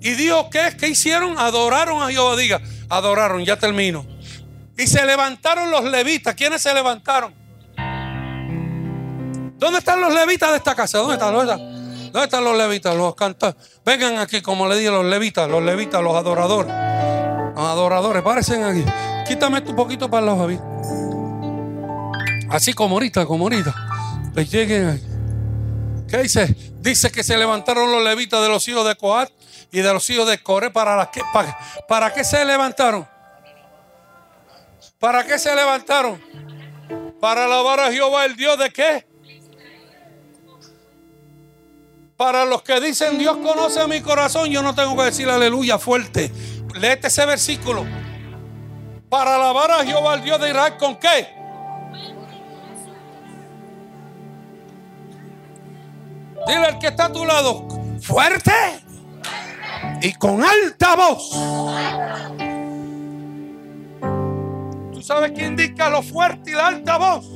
¿y 0.01 0.11
Dios 0.11 0.45
qué 0.51 0.67
es? 0.67 0.75
¿Qué 0.75 0.87
hicieron? 0.87 1.37
Adoraron 1.37 2.01
a 2.01 2.09
Jehová. 2.09 2.35
Diga, 2.37 2.61
adoraron, 2.89 3.43
ya 3.43 3.57
termino. 3.57 4.14
Y 4.77 4.87
se 4.87 5.05
levantaron 5.05 5.71
los 5.71 5.83
levitas. 5.85 6.35
¿Quiénes 6.35 6.61
se 6.61 6.73
levantaron? 6.73 7.33
¿Dónde 9.57 9.79
están 9.79 10.01
los 10.01 10.13
levitas 10.13 10.51
de 10.51 10.57
esta 10.57 10.75
casa? 10.75 10.97
¿Dónde 10.97 11.13
están? 11.13 11.33
¿Dónde 11.33 11.53
están, 11.53 12.11
¿Dónde 12.11 12.23
están 12.25 12.43
los 12.43 12.57
levitas? 12.57 12.95
Los 12.95 13.15
cantantes. 13.15 13.79
Vengan 13.85 14.19
aquí, 14.19 14.41
como 14.41 14.67
le 14.67 14.77
dije, 14.77 14.91
los 14.91 15.05
levitas, 15.05 15.49
los 15.49 15.63
levitas, 15.63 16.03
los 16.03 16.15
adoradores. 16.15 16.73
Los 17.55 17.65
adoradores, 17.65 18.21
parecen 18.21 18.63
aquí. 18.63 18.83
Quítame 19.25 19.59
esto 19.59 19.71
un 19.71 19.77
poquito 19.77 20.09
para 20.09 20.25
lado, 20.25 20.39
Javier. 20.39 20.59
Así 22.49 22.73
como 22.73 22.95
ahorita, 22.95 23.25
como 23.25 23.45
ahorita. 23.45 23.73
Pues 24.33 24.51
lleguen 24.51 24.89
aquí. 24.89 25.05
¿Qué 26.09 26.17
dice? 26.23 26.55
Dice 26.81 27.11
que 27.11 27.23
se 27.23 27.37
levantaron 27.37 27.91
los 27.91 28.03
levitas 28.03 28.41
de 28.41 28.49
los 28.49 28.67
hijos 28.67 28.85
de 28.85 28.95
Coat 28.95 29.31
y 29.71 29.79
de 29.79 29.93
los 29.93 30.07
hijos 30.09 30.27
de 30.27 30.37
Coré. 30.43 30.69
¿Para, 30.69 31.09
para, 31.33 31.57
¿Para 31.87 32.13
qué 32.13 32.23
se 32.23 32.43
levantaron? 32.43 33.14
¿Para 35.05 35.23
qué 35.23 35.37
se 35.37 35.55
levantaron? 35.55 36.19
Para 37.21 37.45
alabar 37.45 37.79
a 37.79 37.91
Jehová, 37.91 38.25
el 38.25 38.35
Dios 38.35 38.57
de 38.57 38.71
qué? 38.71 39.05
Para 42.17 42.43
los 42.43 42.63
que 42.63 42.81
dicen 42.81 43.19
Dios 43.19 43.37
conoce 43.37 43.85
mi 43.85 44.01
corazón, 44.01 44.49
yo 44.49 44.63
no 44.63 44.73
tengo 44.73 44.97
que 44.97 45.03
decir 45.03 45.29
aleluya 45.29 45.77
fuerte. 45.77 46.31
Léete 46.73 47.09
ese 47.09 47.23
versículo. 47.27 47.85
para 49.07 49.35
alabar 49.35 49.69
a 49.69 49.85
Jehová, 49.85 50.15
el 50.15 50.23
Dios 50.23 50.41
de 50.41 50.49
Israel, 50.49 50.73
¿con 50.79 50.95
qué? 50.95 51.35
Dile 56.47 56.65
al 56.65 56.79
que 56.79 56.87
está 56.87 57.05
a 57.05 57.13
tu 57.13 57.23
lado, 57.25 57.67
fuerte 58.01 58.51
y 60.01 60.13
con 60.13 60.43
alta 60.43 60.95
voz. 60.95 62.44
¿Tú 65.05 65.13
sabes 65.13 65.33
qué 65.33 65.45
indica 65.45 65.87
lo 65.87 66.01
fuerte 66.01 66.49
y 66.49 66.53
la 66.55 66.65
alta 66.65 66.97
voz? 66.97 67.27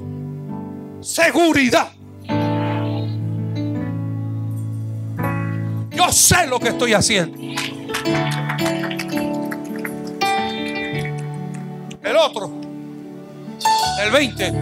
Seguridad. 1.02 1.92
Yo 5.92 6.12
sé 6.12 6.48
lo 6.48 6.60
que 6.60 6.70
estoy 6.70 6.94
haciendo. 6.94 7.38
El 12.02 12.18
otro, 12.18 12.52
el 14.04 14.12
20, 14.14 14.54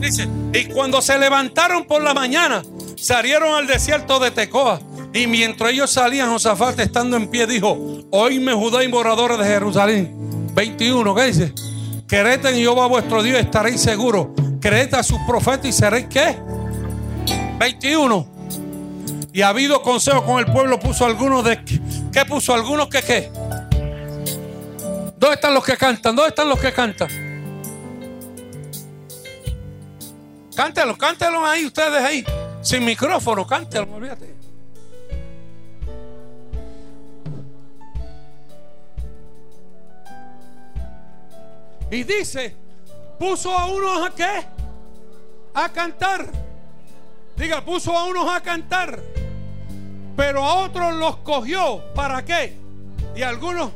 dice, 0.00 0.28
y 0.54 0.64
cuando 0.64 1.00
se 1.00 1.16
levantaron 1.16 1.84
por 1.84 2.02
la 2.02 2.14
mañana, 2.14 2.64
salieron 2.96 3.54
al 3.54 3.68
desierto 3.68 4.18
de 4.18 4.32
Tecoa. 4.32 4.80
Y 5.14 5.28
mientras 5.28 5.70
ellos 5.70 5.92
salían, 5.92 6.30
Josafat 6.30 6.80
estando 6.80 7.16
en 7.16 7.28
pie 7.28 7.46
dijo, 7.46 7.78
oíme 8.10 8.54
Judá 8.54 8.82
y 8.82 8.88
moradores 8.88 9.38
de 9.38 9.44
Jerusalén. 9.44 10.48
21, 10.52 11.14
¿qué 11.14 11.24
dice? 11.26 11.54
Creed 12.06 12.46
en 12.46 12.54
Jehová 12.54 12.86
vuestro 12.86 13.22
Dios, 13.22 13.40
estaréis 13.40 13.80
seguros. 13.80 14.28
Creed 14.60 14.94
a 14.94 15.02
sus 15.02 15.18
profetas 15.26 15.66
y 15.66 15.72
seréis 15.72 16.06
qué? 16.08 16.38
21. 17.58 18.26
Y 19.32 19.42
ha 19.42 19.48
habido 19.48 19.82
consejo 19.82 20.24
con 20.24 20.38
el 20.38 20.46
pueblo, 20.46 20.78
puso 20.78 21.04
algunos 21.04 21.44
de... 21.44 21.62
¿Qué 22.12 22.24
puso? 22.24 22.54
Algunos 22.54 22.88
que 22.88 23.02
qué? 23.02 23.30
¿Dónde 25.18 25.34
están 25.34 25.52
los 25.52 25.64
que 25.64 25.76
cantan? 25.76 26.14
¿Dónde 26.14 26.28
están 26.28 26.48
los 26.48 26.58
que 26.58 26.72
cantan? 26.72 27.08
Cántelos, 30.54 30.96
cántelos 30.96 31.42
ahí, 31.44 31.66
ustedes 31.66 32.02
ahí. 32.02 32.24
Sin 32.62 32.84
micrófono, 32.84 33.46
cántelos, 33.46 33.88
olvídate. 33.92 34.35
Y 41.90 42.02
dice, 42.04 42.54
puso 43.18 43.56
a 43.56 43.66
unos 43.66 44.08
a 44.08 44.14
qué? 44.14 44.46
A 45.54 45.68
cantar. 45.68 46.26
Diga, 47.36 47.64
puso 47.64 47.96
a 47.96 48.04
unos 48.04 48.28
a 48.28 48.40
cantar. 48.40 49.00
Pero 50.16 50.42
a 50.42 50.64
otros 50.64 50.94
los 50.94 51.18
cogió. 51.18 51.82
¿Para 51.94 52.24
qué? 52.24 52.56
Y 53.14 53.22
algunos 53.22 53.70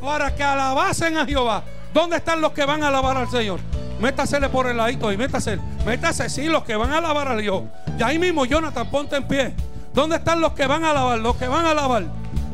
para 0.00 0.34
que 0.34 0.42
alabasen 0.42 1.16
a 1.16 1.26
Jehová. 1.26 1.62
¿Dónde 1.92 2.16
están 2.16 2.40
los 2.40 2.52
que 2.52 2.64
van 2.64 2.82
a 2.82 2.88
alabar 2.88 3.16
al 3.16 3.30
Señor? 3.30 3.60
Métasele 4.00 4.48
por 4.48 4.66
el 4.66 4.76
ladito 4.76 5.12
y 5.12 5.16
métase. 5.16 5.58
Métase, 5.84 6.28
sí, 6.30 6.44
los 6.44 6.64
que 6.64 6.74
van 6.76 6.92
a 6.92 6.98
alabar 6.98 7.28
a 7.28 7.36
Dios. 7.36 7.64
Y 7.98 8.02
ahí 8.02 8.18
mismo, 8.18 8.44
Jonathan, 8.44 8.90
ponte 8.90 9.16
en 9.16 9.28
pie. 9.28 9.54
¿Dónde 9.92 10.16
están 10.16 10.40
los 10.40 10.52
que 10.52 10.66
van 10.66 10.84
a 10.84 10.90
alabar? 10.90 11.18
Los 11.18 11.36
que 11.36 11.48
van 11.48 11.66
a 11.66 11.72
alabar. 11.72 12.04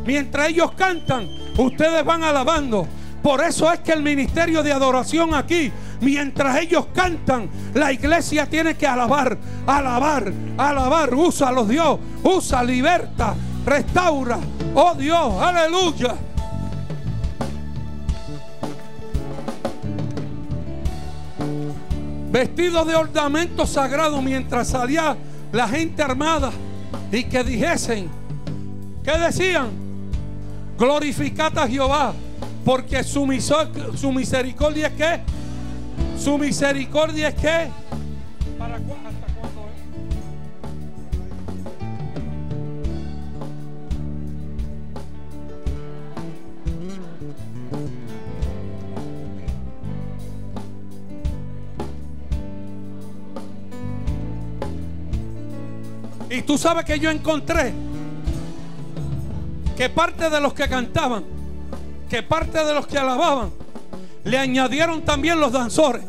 Mientras 0.05 0.49
ellos 0.49 0.72
cantan, 0.72 1.29
ustedes 1.57 2.05
van 2.05 2.25
alabando. 2.25 2.87
Por 3.27 3.43
eso 3.43 3.73
es 3.73 3.81
que 3.81 3.91
el 3.91 4.05
ministerio 4.05 4.62
de 4.62 4.73
adoración 4.73 5.35
aquí, 5.35 5.73
mientras 6.01 6.61
ellos 6.61 6.87
cantan, 6.95 7.51
la 7.75 7.93
iglesia 7.93 8.47
tiene 8.47 8.77
que 8.77 8.87
alabar, 8.87 9.37
alabar, 9.67 10.33
alabar. 10.57 11.12
Usa 11.12 11.51
los 11.51 11.69
Dios, 11.69 11.99
usa, 12.23 12.62
liberta, 12.62 13.35
restaura. 13.65 14.39
Oh 14.77 14.95
Dios, 14.95 15.43
aleluya. 15.43 16.15
Vestidos 22.31 22.87
de 22.87 22.95
ornamento 22.95 23.67
sagrado 23.67 24.23
mientras 24.23 24.69
salía 24.69 25.17
la 25.51 25.67
gente 25.67 26.01
armada 26.01 26.53
y 27.11 27.25
que 27.25 27.43
dijesen, 27.43 28.09
¿qué 29.03 29.19
decían? 29.19 29.71
Glorificad 30.79 31.59
a 31.59 31.67
Jehová 31.67 32.15
porque 32.66 33.05
su, 33.05 33.24
su 33.94 34.11
misericordia 34.11 34.88
es 34.88 34.94
que, 34.94 35.20
su 36.18 36.37
misericordia 36.37 37.29
es 37.29 37.35
que, 37.37 37.70
¿para 38.59 38.76
cuándo? 38.79 39.07
Y 56.29 56.42
tú 56.42 56.59
sabes 56.59 56.85
que 56.85 56.98
yo 56.98 57.11
encontré 57.12 57.72
que 59.76 59.88
parte 59.88 60.29
de 60.29 60.40
los 60.40 60.52
que 60.52 60.68
cantaban, 60.68 61.36
que 62.09 62.23
parte 62.23 62.64
de 62.64 62.75
los 62.75 62.87
que 62.87 62.99
alababan, 62.99 63.51
le 64.25 64.38
añadieron 64.38 65.03
también 65.03 65.40
los 65.40 65.53
danzores. 65.53 66.03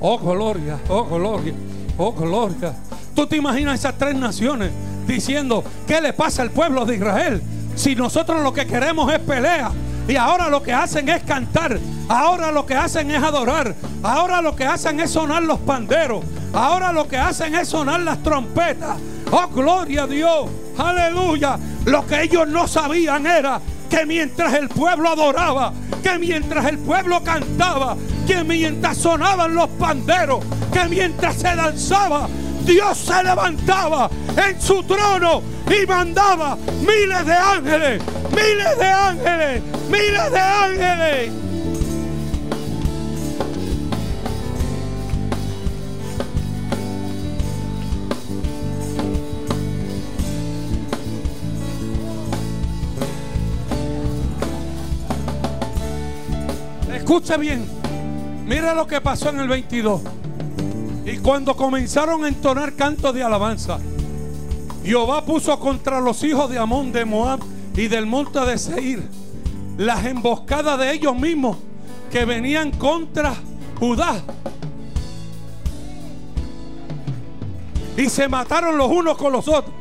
Oh, 0.00 0.18
gloria, 0.18 0.78
oh, 0.88 1.04
gloria, 1.04 1.54
oh, 1.96 2.12
gloria. 2.12 2.74
Tú 3.14 3.26
te 3.26 3.36
imaginas 3.36 3.80
esas 3.80 3.96
tres 3.96 4.14
naciones 4.14 4.70
diciendo, 5.06 5.64
¿qué 5.86 6.00
le 6.00 6.12
pasa 6.12 6.42
al 6.42 6.50
pueblo 6.50 6.84
de 6.84 6.96
Israel? 6.96 7.42
Si 7.74 7.94
nosotros 7.94 8.42
lo 8.42 8.52
que 8.52 8.66
queremos 8.66 9.12
es 9.12 9.20
pelea. 9.20 9.70
Y 10.08 10.14
ahora 10.14 10.48
lo 10.48 10.62
que 10.62 10.72
hacen 10.72 11.08
es 11.08 11.22
cantar. 11.24 11.78
Ahora 12.08 12.52
lo 12.52 12.64
que 12.64 12.74
hacen 12.74 13.10
es 13.10 13.22
adorar. 13.22 13.74
Ahora 14.02 14.40
lo 14.40 14.54
que 14.54 14.64
hacen 14.64 15.00
es 15.00 15.10
sonar 15.10 15.42
los 15.42 15.58
panderos. 15.60 16.24
Ahora 16.52 16.92
lo 16.92 17.08
que 17.08 17.16
hacen 17.16 17.54
es 17.54 17.68
sonar 17.68 18.00
las 18.00 18.22
trompetas. 18.22 18.96
Oh, 19.32 19.48
gloria 19.48 20.04
a 20.04 20.06
Dios. 20.06 20.48
Aleluya. 20.78 21.58
Lo 21.84 22.06
que 22.06 22.22
ellos 22.22 22.48
no 22.48 22.66
sabían 22.66 23.26
era 23.26 23.60
que 23.88 24.04
mientras 24.04 24.54
el 24.54 24.68
pueblo 24.68 25.10
adoraba, 25.10 25.72
que 26.02 26.18
mientras 26.18 26.64
el 26.66 26.78
pueblo 26.78 27.22
cantaba, 27.22 27.96
que 28.26 28.42
mientras 28.44 28.98
sonaban 28.98 29.54
los 29.54 29.68
panderos, 29.70 30.44
que 30.72 30.84
mientras 30.88 31.36
se 31.36 31.54
danzaba, 31.54 32.28
Dios 32.64 32.98
se 32.98 33.22
levantaba 33.22 34.10
en 34.36 34.60
su 34.60 34.82
trono 34.82 35.42
y 35.70 35.86
mandaba 35.86 36.56
miles 36.80 37.26
de 37.26 37.34
ángeles, 37.34 38.02
miles 38.30 38.78
de 38.78 38.86
ángeles, 38.86 39.62
miles 39.88 40.32
de 40.32 40.40
ángeles. 40.40 41.45
Escucha 57.06 57.36
bien, 57.36 57.64
mira 58.46 58.74
lo 58.74 58.84
que 58.84 59.00
pasó 59.00 59.28
en 59.28 59.38
el 59.38 59.46
22. 59.46 60.00
Y 61.04 61.18
cuando 61.18 61.54
comenzaron 61.54 62.24
a 62.24 62.28
entonar 62.28 62.74
cantos 62.74 63.14
de 63.14 63.22
alabanza, 63.22 63.78
Jehová 64.84 65.24
puso 65.24 65.56
contra 65.60 66.00
los 66.00 66.24
hijos 66.24 66.50
de 66.50 66.58
Amón, 66.58 66.90
de 66.90 67.04
Moab 67.04 67.38
y 67.76 67.86
del 67.86 68.06
monte 68.06 68.40
de 68.40 68.58
Seir 68.58 69.08
las 69.78 70.04
emboscadas 70.04 70.80
de 70.80 70.94
ellos 70.94 71.14
mismos 71.14 71.58
que 72.10 72.24
venían 72.24 72.72
contra 72.72 73.36
Judá. 73.78 74.20
Y 77.96 78.08
se 78.08 78.26
mataron 78.26 78.76
los 78.76 78.90
unos 78.90 79.16
con 79.16 79.32
los 79.32 79.46
otros. 79.46 79.72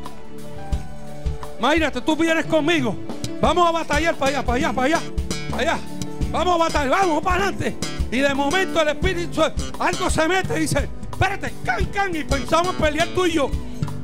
Imagínate, 1.58 2.02
tú 2.02 2.16
vienes 2.16 2.46
conmigo. 2.46 2.96
Vamos 3.42 3.68
a 3.68 3.72
batallar 3.72 4.14
para 4.14 4.30
allá, 4.30 4.46
para 4.46 4.58
allá, 4.58 4.74
para 4.74 4.86
allá, 4.86 5.02
para 5.50 5.62
allá. 5.64 5.95
Vamos 6.32 6.56
a 6.56 6.58
batallar, 6.58 6.90
vamos 6.90 7.24
para 7.24 7.48
adelante. 7.48 7.76
Y 8.12 8.20
de 8.20 8.34
momento 8.34 8.82
el 8.82 8.90
espíritu, 8.90 9.42
algo 9.80 10.10
se 10.10 10.28
mete 10.28 10.58
y 10.58 10.62
dice, 10.62 10.90
espérate, 11.12 11.54
can, 11.64 11.86
can. 11.86 12.16
Y 12.16 12.24
pensamos 12.24 12.76
en 12.76 12.82
pelear 12.82 13.08
tú 13.10 13.26
y 13.26 13.34
yo. 13.34 13.50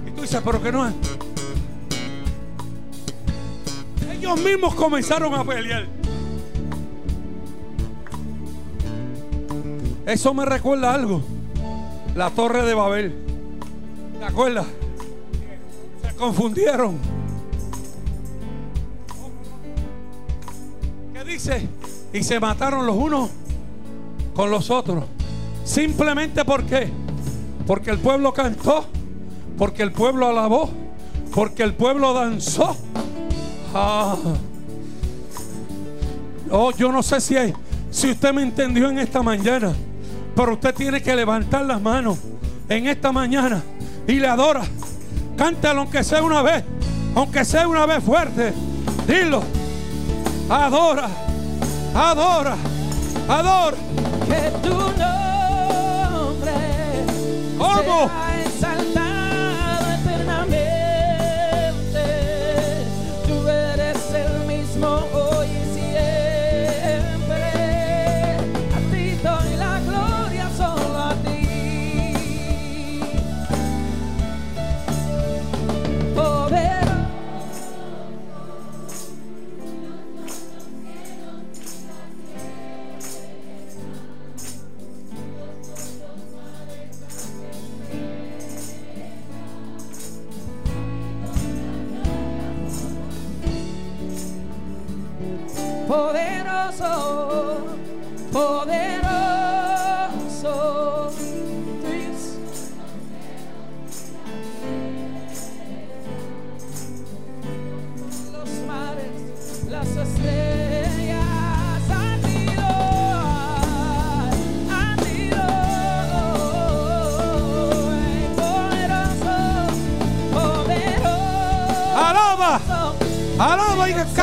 Y 0.07 0.11
tú 0.11 0.21
dices, 0.21 0.41
pero 0.43 0.61
que 0.61 0.71
no 0.71 0.87
es. 0.87 0.93
Ellos 4.11 4.39
mismos 4.39 4.75
comenzaron 4.75 5.33
a 5.33 5.43
pelear. 5.43 5.87
Eso 10.05 10.33
me 10.33 10.45
recuerda 10.45 10.93
algo. 10.93 11.21
La 12.15 12.29
torre 12.31 12.63
de 12.63 12.73
Babel. 12.73 13.15
¿Te 14.19 14.25
acuerdas? 14.25 14.65
Se 16.01 16.15
confundieron. 16.15 16.97
¿Qué 21.13 21.23
dice? 21.23 21.69
Y 22.13 22.23
se 22.23 22.39
mataron 22.39 22.85
los 22.85 22.95
unos 22.95 23.29
con 24.35 24.49
los 24.51 24.69
otros. 24.69 25.05
Simplemente 25.63 26.43
porque 26.43 26.89
porque 27.71 27.91
el 27.91 27.99
pueblo 27.99 28.33
cantó, 28.33 28.85
porque 29.57 29.83
el 29.83 29.91
pueblo 29.91 30.27
alabó, 30.27 30.69
porque 31.33 31.63
el 31.63 31.73
pueblo 31.73 32.13
danzó. 32.13 32.75
Ah. 33.73 34.17
Oh, 36.49 36.71
yo 36.73 36.91
no 36.91 37.01
sé 37.01 37.21
si, 37.21 37.35
si 37.89 38.11
usted 38.11 38.33
me 38.33 38.41
entendió 38.41 38.89
en 38.89 38.99
esta 38.99 39.23
mañana, 39.23 39.73
pero 40.35 40.53
usted 40.53 40.75
tiene 40.75 41.01
que 41.01 41.15
levantar 41.15 41.63
las 41.63 41.81
manos 41.81 42.17
en 42.67 42.87
esta 42.87 43.11
mañana 43.11 43.63
y 44.05 44.13
le 44.13 44.27
adora. 44.27 44.63
Cántalo 45.37 45.81
aunque 45.81 46.03
sea 46.03 46.21
una 46.23 46.41
vez, 46.41 46.63
aunque 47.15 47.45
sea 47.45 47.67
una 47.67 47.85
vez 47.85 48.03
fuerte. 48.03 48.53
Dilo. 49.07 49.43
Adora, 50.49 51.09
adora, 51.93 52.55
adora. 53.27 53.77
Que 54.27 54.51
tu 54.63 54.75
nombre 54.75 56.53
¿Cómo? 57.57 58.30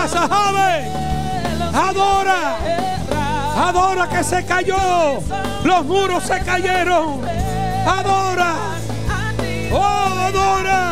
Casa, 0.09 0.29
ave. 0.31 0.91
Adora. 1.75 2.57
Adora 3.69 4.09
que 4.09 4.25
se 4.25 4.45
cayó. 4.45 5.21
Los 5.65 5.85
muros 5.85 6.25
se 6.25 6.41
cayeron. 6.41 7.21
Adora. 7.87 8.55
Oh, 9.73 9.85
adora. 10.27 10.88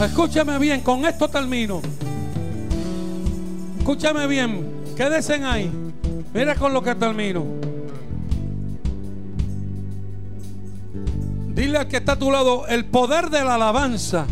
Escúchame 0.00 0.58
bien, 0.58 0.80
con 0.80 1.06
esto 1.06 1.28
termino. 1.28 1.80
Escúchame 3.78 4.26
bien, 4.26 4.82
quédense 4.96 5.34
ahí. 5.44 5.70
Mira 6.34 6.54
con 6.54 6.72
lo 6.72 6.82
que 6.82 6.94
termino. 6.94 7.44
Dile 11.54 11.78
al 11.78 11.88
que 11.88 11.98
está 11.98 12.12
a 12.12 12.18
tu 12.18 12.30
lado 12.30 12.66
el 12.66 12.84
poder 12.84 13.30
de 13.30 13.44
la 13.44 13.54
alabanza. 13.54 14.26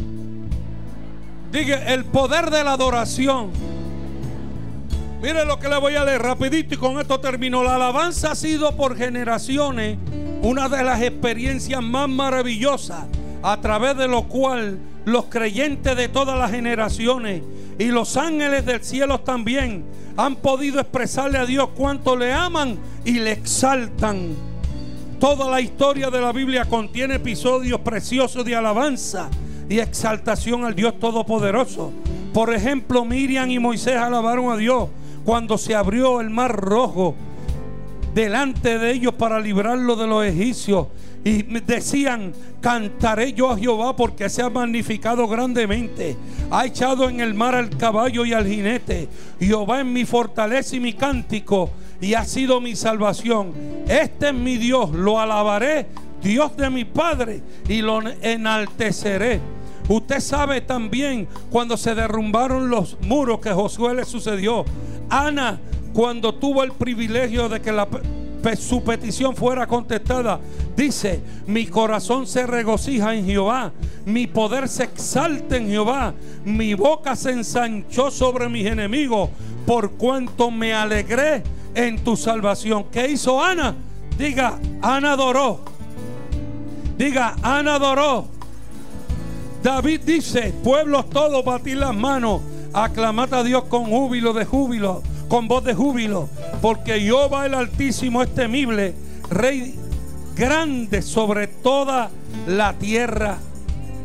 Diga 1.50 1.92
el 1.92 2.04
poder 2.04 2.50
de 2.50 2.64
la 2.64 2.72
adoración. 2.72 3.50
Mire 5.22 5.44
lo 5.44 5.58
que 5.58 5.68
le 5.68 5.78
voy 5.78 5.96
a 5.96 6.04
leer 6.04 6.22
rapidito 6.22 6.74
y 6.74 6.78
con 6.78 7.00
esto 7.00 7.18
termino. 7.18 7.62
La 7.62 7.74
alabanza 7.76 8.32
ha 8.32 8.34
sido 8.34 8.76
por 8.76 8.96
generaciones 8.96 9.98
una 10.42 10.68
de 10.68 10.84
las 10.84 11.02
experiencias 11.02 11.82
más 11.82 12.08
maravillosas 12.08 13.04
a 13.42 13.60
través 13.60 13.96
de 13.96 14.08
lo 14.08 14.24
cual 14.24 14.78
los 15.04 15.26
creyentes 15.26 15.96
de 15.96 16.08
todas 16.08 16.38
las 16.38 16.50
generaciones 16.50 17.42
y 17.78 17.86
los 17.86 18.16
ángeles 18.16 18.64
del 18.66 18.82
cielo 18.84 19.20
también 19.20 19.84
han 20.16 20.36
podido 20.36 20.80
expresarle 20.80 21.38
a 21.38 21.46
Dios 21.46 21.70
cuánto 21.76 22.16
le 22.16 22.32
aman 22.32 22.78
y 23.04 23.12
le 23.12 23.32
exaltan. 23.32 24.34
Toda 25.20 25.50
la 25.50 25.60
historia 25.60 26.10
de 26.10 26.20
la 26.20 26.32
Biblia 26.32 26.64
contiene 26.64 27.16
episodios 27.16 27.80
preciosos 27.80 28.44
de 28.44 28.54
alabanza 28.54 29.28
y 29.68 29.78
exaltación 29.78 30.64
al 30.64 30.74
Dios 30.74 30.98
Todopoderoso. 30.98 31.92
Por 32.32 32.54
ejemplo, 32.54 33.04
Miriam 33.04 33.50
y 33.50 33.58
Moisés 33.58 33.96
alabaron 33.96 34.52
a 34.52 34.56
Dios 34.56 34.88
cuando 35.24 35.58
se 35.58 35.74
abrió 35.74 36.20
el 36.20 36.30
mar 36.30 36.54
rojo 36.54 37.14
delante 38.14 38.78
de 38.78 38.92
ellos 38.92 39.14
para 39.14 39.40
librarlo 39.40 39.96
de 39.96 40.06
los 40.06 40.24
egipcios. 40.24 40.86
Y 41.24 41.42
decían, 41.42 42.32
cantaré 42.60 43.32
yo 43.32 43.50
a 43.50 43.58
Jehová 43.58 43.94
porque 43.96 44.28
se 44.28 44.42
ha 44.42 44.50
magnificado 44.50 45.26
grandemente. 45.26 46.16
Ha 46.50 46.66
echado 46.66 47.08
en 47.08 47.20
el 47.20 47.34
mar 47.34 47.54
al 47.54 47.76
caballo 47.76 48.24
y 48.24 48.32
al 48.32 48.46
jinete. 48.46 49.08
Jehová 49.40 49.80
es 49.80 49.86
mi 49.86 50.04
fortaleza 50.04 50.76
y 50.76 50.80
mi 50.80 50.92
cántico 50.92 51.70
y 52.00 52.14
ha 52.14 52.24
sido 52.24 52.60
mi 52.60 52.76
salvación. 52.76 53.52
Este 53.88 54.28
es 54.28 54.34
mi 54.34 54.56
Dios, 54.56 54.90
lo 54.90 55.18
alabaré, 55.18 55.86
Dios 56.22 56.56
de 56.56 56.70
mi 56.70 56.84
Padre, 56.84 57.42
y 57.68 57.82
lo 57.82 58.00
enalteceré. 58.22 59.40
Usted 59.88 60.20
sabe 60.20 60.60
también 60.60 61.26
cuando 61.50 61.76
se 61.76 61.94
derrumbaron 61.94 62.68
los 62.68 62.98
muros 63.00 63.40
que 63.40 63.50
Josué 63.50 63.94
le 63.94 64.04
sucedió. 64.04 64.64
Ana, 65.08 65.58
cuando 65.98 66.32
tuvo 66.32 66.62
el 66.62 66.70
privilegio 66.70 67.48
de 67.48 67.60
que 67.60 67.72
la, 67.72 67.88
su 68.56 68.84
petición 68.84 69.34
fuera 69.34 69.66
contestada, 69.66 70.38
dice, 70.76 71.20
mi 71.48 71.66
corazón 71.66 72.24
se 72.24 72.46
regocija 72.46 73.16
en 73.16 73.26
Jehová, 73.26 73.72
mi 74.06 74.28
poder 74.28 74.68
se 74.68 74.84
exalta 74.84 75.56
en 75.56 75.66
Jehová, 75.66 76.14
mi 76.44 76.74
boca 76.74 77.16
se 77.16 77.32
ensanchó 77.32 78.12
sobre 78.12 78.48
mis 78.48 78.64
enemigos, 78.64 79.30
por 79.66 79.90
cuanto 79.94 80.52
me 80.52 80.72
alegré 80.72 81.42
en 81.74 81.98
tu 82.04 82.16
salvación. 82.16 82.84
¿Qué 82.92 83.10
hizo 83.10 83.42
Ana? 83.42 83.74
Diga, 84.16 84.60
Ana 84.80 85.14
adoró. 85.14 85.62
Diga, 86.96 87.34
Ana 87.42 87.74
adoró. 87.74 88.24
David 89.64 90.02
dice, 90.06 90.54
pueblos 90.62 91.10
todos, 91.10 91.44
batid 91.44 91.74
las 91.74 91.92
manos, 91.92 92.40
aclamad 92.72 93.34
a 93.34 93.42
Dios 93.42 93.64
con 93.64 93.86
júbilo 93.86 94.32
de 94.32 94.44
júbilo, 94.44 95.02
con 95.28 95.48
voz 95.48 95.64
de 95.64 95.74
júbilo, 95.74 96.28
porque 96.60 97.00
Jehová 97.00 97.46
el 97.46 97.54
Altísimo 97.54 98.22
es 98.22 98.34
temible, 98.34 98.94
Rey 99.30 99.74
grande 100.34 101.02
sobre 101.02 101.46
toda 101.48 102.10
la 102.46 102.72
tierra. 102.72 103.38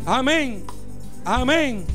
Amén, 0.06 0.64
amén. 1.24 1.86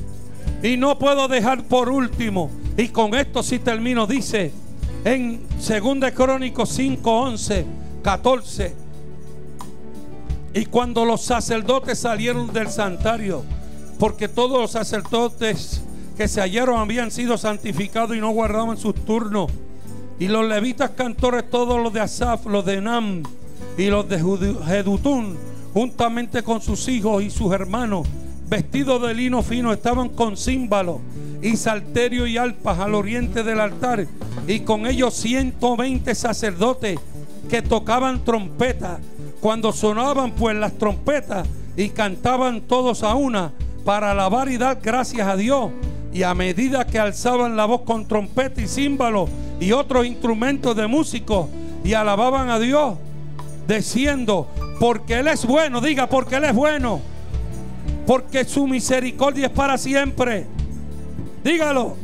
Y 0.63 0.77
no 0.77 0.99
puedo 0.99 1.29
dejar 1.29 1.65
por 1.65 1.89
último, 1.89 2.51
y 2.77 2.89
con 2.89 3.15
esto 3.15 3.43
sí 3.43 3.59
termino, 3.59 4.07
dice 4.07 4.53
en 5.05 5.41
2 5.57 6.13
Crónicos 6.13 6.71
5, 6.71 7.11
11, 7.11 7.67
14. 8.03 8.75
Y 10.55 10.67
cuando 10.67 11.05
los 11.05 11.23
sacerdotes 11.23 11.99
salieron 11.99 12.53
del 12.53 12.69
santuario, 12.69 13.45
porque 13.99 14.29
todos 14.29 14.61
los 14.61 14.71
sacerdotes 14.71 15.83
que 16.19 16.27
se 16.27 16.41
hallaron 16.41 16.81
habían 16.81 17.13
sido 17.13 17.39
santificados 17.39 18.17
y 18.17 18.21
no 18.21 18.31
guardaban 18.31 18.77
sus 18.77 18.93
turnos. 18.93 19.53
Y 20.19 20.27
los 20.27 20.45
levitas 20.49 20.91
cantores, 20.91 21.49
todos 21.49 21.81
los 21.81 21.93
de 21.93 22.01
Asaf, 22.01 22.45
los 22.47 22.65
de 22.65 22.81
Nam 22.81 23.23
y 23.79 23.87
los 23.87 24.09
de 24.09 24.19
Jedutún, 24.67 25.37
juntamente 25.73 26.43
con 26.43 26.61
sus 26.61 26.89
hijos 26.89 27.23
y 27.23 27.31
sus 27.31 27.53
hermanos, 27.53 28.09
vestidos 28.49 29.01
de 29.01 29.15
lino 29.15 29.45
fino, 29.45 29.73
estaban 29.73 30.09
con 30.09 30.37
címbalos 30.37 30.97
y 31.41 31.57
salterio 31.57 32.27
y 32.27 32.37
alpas 32.37 32.81
al 32.81 32.97
oriente 32.97 33.45
del 33.45 33.61
altar, 33.61 34.09
y 34.49 34.61
con 34.61 34.89
ellos 34.89 35.15
120 35.15 36.17
sacerdotes 36.17 36.99
que 37.49 37.63
tocaban 37.63 38.25
trompetas. 38.25 38.99
Cuando 39.41 39.73
sonaban 39.73 40.33
pues 40.33 40.57
las 40.57 40.73
trompetas 40.73 41.47
y 41.77 41.91
cantaban 41.91 42.63
todos 42.63 43.05
a 43.05 43.15
una 43.15 43.53
para 43.85 44.11
alabar 44.11 44.49
y 44.49 44.57
dar 44.57 44.81
gracias 44.83 45.29
a 45.29 45.37
Dios. 45.37 45.71
Y 46.19 46.25
a 46.25 46.35
medida 46.35 46.85
que 46.85 46.99
alzaban 46.99 47.57
la 47.57 47.65
voz 47.65 47.83
con 47.83 48.05
trompeta 48.09 48.61
y 48.61 48.67
címbalos 48.67 49.31
y 49.61 49.71
otros 49.71 50.05
instrumentos 50.05 50.75
de 50.75 50.89
músicos 50.89 51.47
y 51.85 51.95
alababan 51.95 52.51
a 52.51 52.59
Dios, 52.59 52.97
diciendo, 53.69 54.49
porque 54.81 55.21
Él 55.21 55.29
es 55.29 55.47
bueno, 55.47 55.81
diga, 55.81 56.09
porque 56.09 56.35
Él 56.35 56.45
es 56.47 56.55
bueno, 56.57 57.01
porque 58.05 58.45
su 58.45 58.67
misericordia 58.67 59.47
es 59.47 59.53
para 59.53 59.79
siempre. 59.79 60.45
Dígalo. 61.45 61.97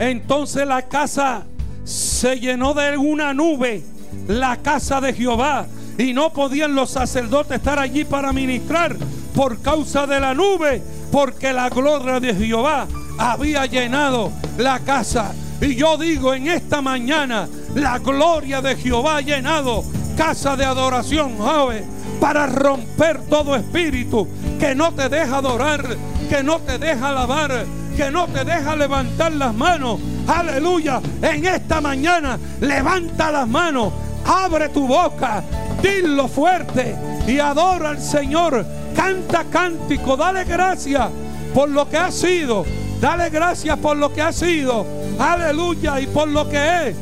Entonces 0.00 0.66
la 0.66 0.82
casa 0.82 1.44
se 1.84 2.40
llenó 2.40 2.74
de 2.74 2.96
una 2.98 3.32
nube, 3.32 3.84
la 4.26 4.56
casa 4.56 5.00
de 5.00 5.12
Jehová, 5.12 5.68
y 5.96 6.12
no 6.12 6.32
podían 6.32 6.74
los 6.74 6.90
sacerdotes 6.90 7.58
estar 7.58 7.78
allí 7.78 8.04
para 8.04 8.32
ministrar 8.32 8.96
por 9.32 9.60
causa 9.62 10.08
de 10.08 10.18
la 10.18 10.34
nube, 10.34 10.82
porque 11.14 11.52
la 11.52 11.68
gloria 11.68 12.18
de 12.18 12.34
Jehová 12.34 12.88
había 13.18 13.66
llenado 13.66 14.32
la 14.58 14.80
casa. 14.80 15.32
Y 15.60 15.76
yo 15.76 15.96
digo 15.96 16.34
en 16.34 16.48
esta 16.48 16.82
mañana, 16.82 17.48
la 17.76 18.00
gloria 18.00 18.60
de 18.60 18.74
Jehová 18.74 19.18
ha 19.18 19.20
llenado 19.20 19.84
casa 20.16 20.56
de 20.56 20.64
adoración, 20.64 21.38
joven, 21.38 21.84
para 22.20 22.48
romper 22.48 23.20
todo 23.30 23.54
espíritu 23.54 24.26
que 24.58 24.74
no 24.74 24.92
te 24.92 25.08
deja 25.08 25.36
adorar, 25.36 25.86
que 26.28 26.42
no 26.42 26.58
te 26.58 26.78
deja 26.78 27.10
alabar, 27.10 27.64
que 27.96 28.10
no 28.10 28.26
te 28.26 28.44
deja 28.44 28.74
levantar 28.74 29.30
las 29.34 29.54
manos. 29.54 30.00
Aleluya. 30.26 31.00
En 31.22 31.46
esta 31.46 31.80
mañana 31.80 32.40
levanta 32.60 33.30
las 33.30 33.46
manos, 33.46 33.92
abre 34.26 34.68
tu 34.70 34.88
boca, 34.88 35.44
dilo 35.80 36.26
fuerte 36.26 36.96
y 37.28 37.38
adora 37.38 37.90
al 37.90 38.00
Señor. 38.00 38.66
Canta 38.94 39.44
cántico, 39.50 40.16
dale 40.16 40.44
gracias 40.44 41.08
por 41.52 41.68
lo 41.68 41.88
que 41.88 41.96
ha 41.96 42.10
sido. 42.10 42.64
Dale 43.00 43.30
gracias 43.30 43.78
por 43.78 43.96
lo 43.96 44.12
que 44.12 44.22
ha 44.22 44.32
sido. 44.32 44.86
Aleluya 45.18 46.00
y 46.00 46.06
por 46.06 46.28
lo 46.28 46.48
que 46.48 46.88
es. 46.88 46.96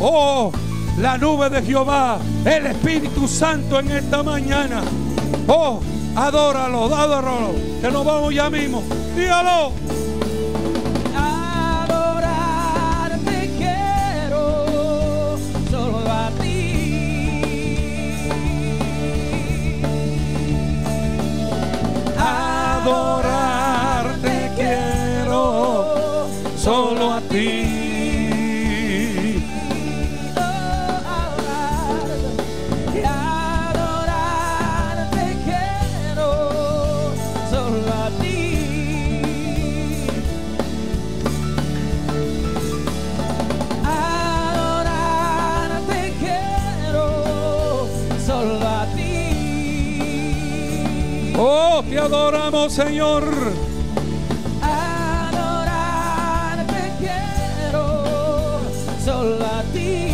Oh, 0.00 0.50
la 0.98 1.16
nube 1.18 1.50
de 1.50 1.62
Jehová, 1.62 2.18
el 2.44 2.66
Espíritu 2.66 3.28
Santo 3.28 3.78
en 3.78 3.90
esta 3.90 4.22
mañana. 4.22 4.82
Oh, 5.48 5.80
adóralo, 6.16 6.94
adóralo, 6.94 7.54
que 7.80 7.90
nos 7.90 8.04
vamos 8.04 8.34
ya 8.34 8.50
mismo. 8.50 8.82
Dígalo. 9.16 10.03
Adorarte 22.84 23.53
adoramos, 52.04 52.72
Señor. 52.72 53.24
Adorarte 54.62 56.12
quiero 56.98 58.60
solo 59.02 59.44
a 59.44 59.62
ti. 59.72 60.04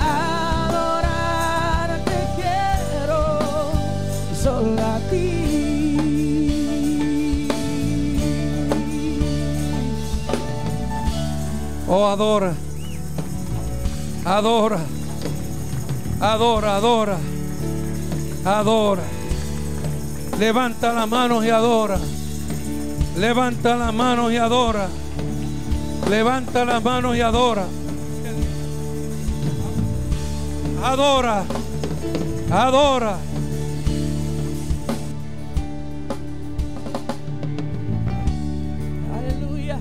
Adorarte 0.00 2.18
quiero 2.36 3.22
solo 4.40 4.80
a 4.80 4.98
ti. 5.10 5.26
Oh, 11.88 12.06
adora. 12.06 12.54
Adora. 14.24 14.99
Adora, 16.20 16.76
adora. 16.76 17.18
Adora. 18.44 19.02
Levanta 20.38 20.92
las 20.92 21.08
manos 21.08 21.46
y 21.46 21.48
adora. 21.48 21.98
Levanta 23.16 23.74
las 23.76 23.94
manos 23.94 24.30
y 24.30 24.36
adora. 24.36 24.88
Levanta 26.10 26.66
las 26.66 26.84
manos 26.84 27.16
y 27.16 27.22
adora. 27.22 27.64
Adora. 30.84 31.44
Adora. 32.50 33.16
Aleluya. 39.16 39.78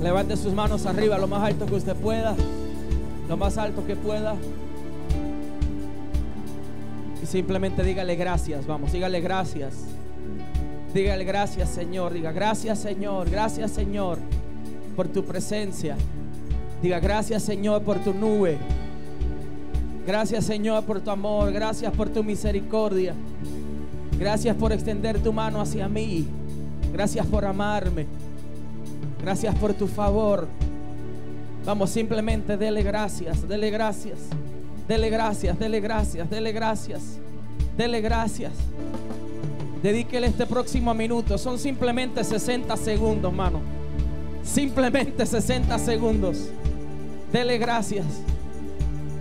Levante 0.00 0.36
sus 0.36 0.54
manos 0.54 0.86
arriba 0.86 1.18
lo 1.18 1.26
más 1.26 1.42
alto 1.42 1.66
que 1.66 1.74
usted 1.74 1.96
pueda. 1.96 2.36
Lo 3.28 3.36
más 3.36 3.58
alto 3.58 3.84
que 3.84 3.96
pueda. 3.96 4.36
Simplemente 7.26 7.82
dígale 7.82 8.16
gracias. 8.16 8.66
Vamos, 8.66 8.92
dígale 8.92 9.20
gracias. 9.20 9.74
Dígale 10.94 11.24
gracias, 11.24 11.68
Señor. 11.70 12.12
Diga 12.12 12.32
gracias, 12.32 12.78
Señor. 12.78 13.28
Gracias, 13.28 13.72
Señor, 13.72 14.18
por 14.94 15.08
tu 15.08 15.24
presencia. 15.24 15.96
Diga 16.82 17.00
gracias, 17.00 17.42
Señor, 17.42 17.82
por 17.82 17.98
tu 17.98 18.14
nube. 18.14 18.58
Gracias, 20.06 20.44
Señor, 20.44 20.84
por 20.84 21.00
tu 21.00 21.10
amor. 21.10 21.52
Gracias 21.52 21.92
por 21.92 22.08
tu 22.08 22.22
misericordia. 22.22 23.14
Gracias 24.18 24.56
por 24.56 24.72
extender 24.72 25.18
tu 25.18 25.32
mano 25.32 25.60
hacia 25.60 25.88
mí. 25.88 26.26
Gracias 26.92 27.26
por 27.26 27.44
amarme. 27.44 28.06
Gracias 29.20 29.54
por 29.56 29.74
tu 29.74 29.86
favor. 29.86 30.46
Vamos, 31.66 31.90
simplemente 31.90 32.56
dele 32.56 32.84
gracias, 32.84 33.46
dele 33.48 33.70
gracias, 33.70 34.20
dele 34.88 35.10
gracias, 35.10 35.58
dele 35.58 35.80
gracias, 35.80 36.28
dele 36.30 36.52
gracias, 36.52 37.02
dele 37.76 38.00
gracias. 38.00 38.52
Dedíquele 39.82 40.26
este 40.26 40.46
próximo 40.46 40.94
minuto. 40.94 41.38
Son 41.38 41.58
simplemente 41.58 42.24
60 42.24 42.76
segundos, 42.76 43.32
mano. 43.32 43.60
Simplemente 44.42 45.24
60 45.24 45.78
segundos. 45.78 46.48
Dele 47.32 47.58
gracias. 47.58 48.04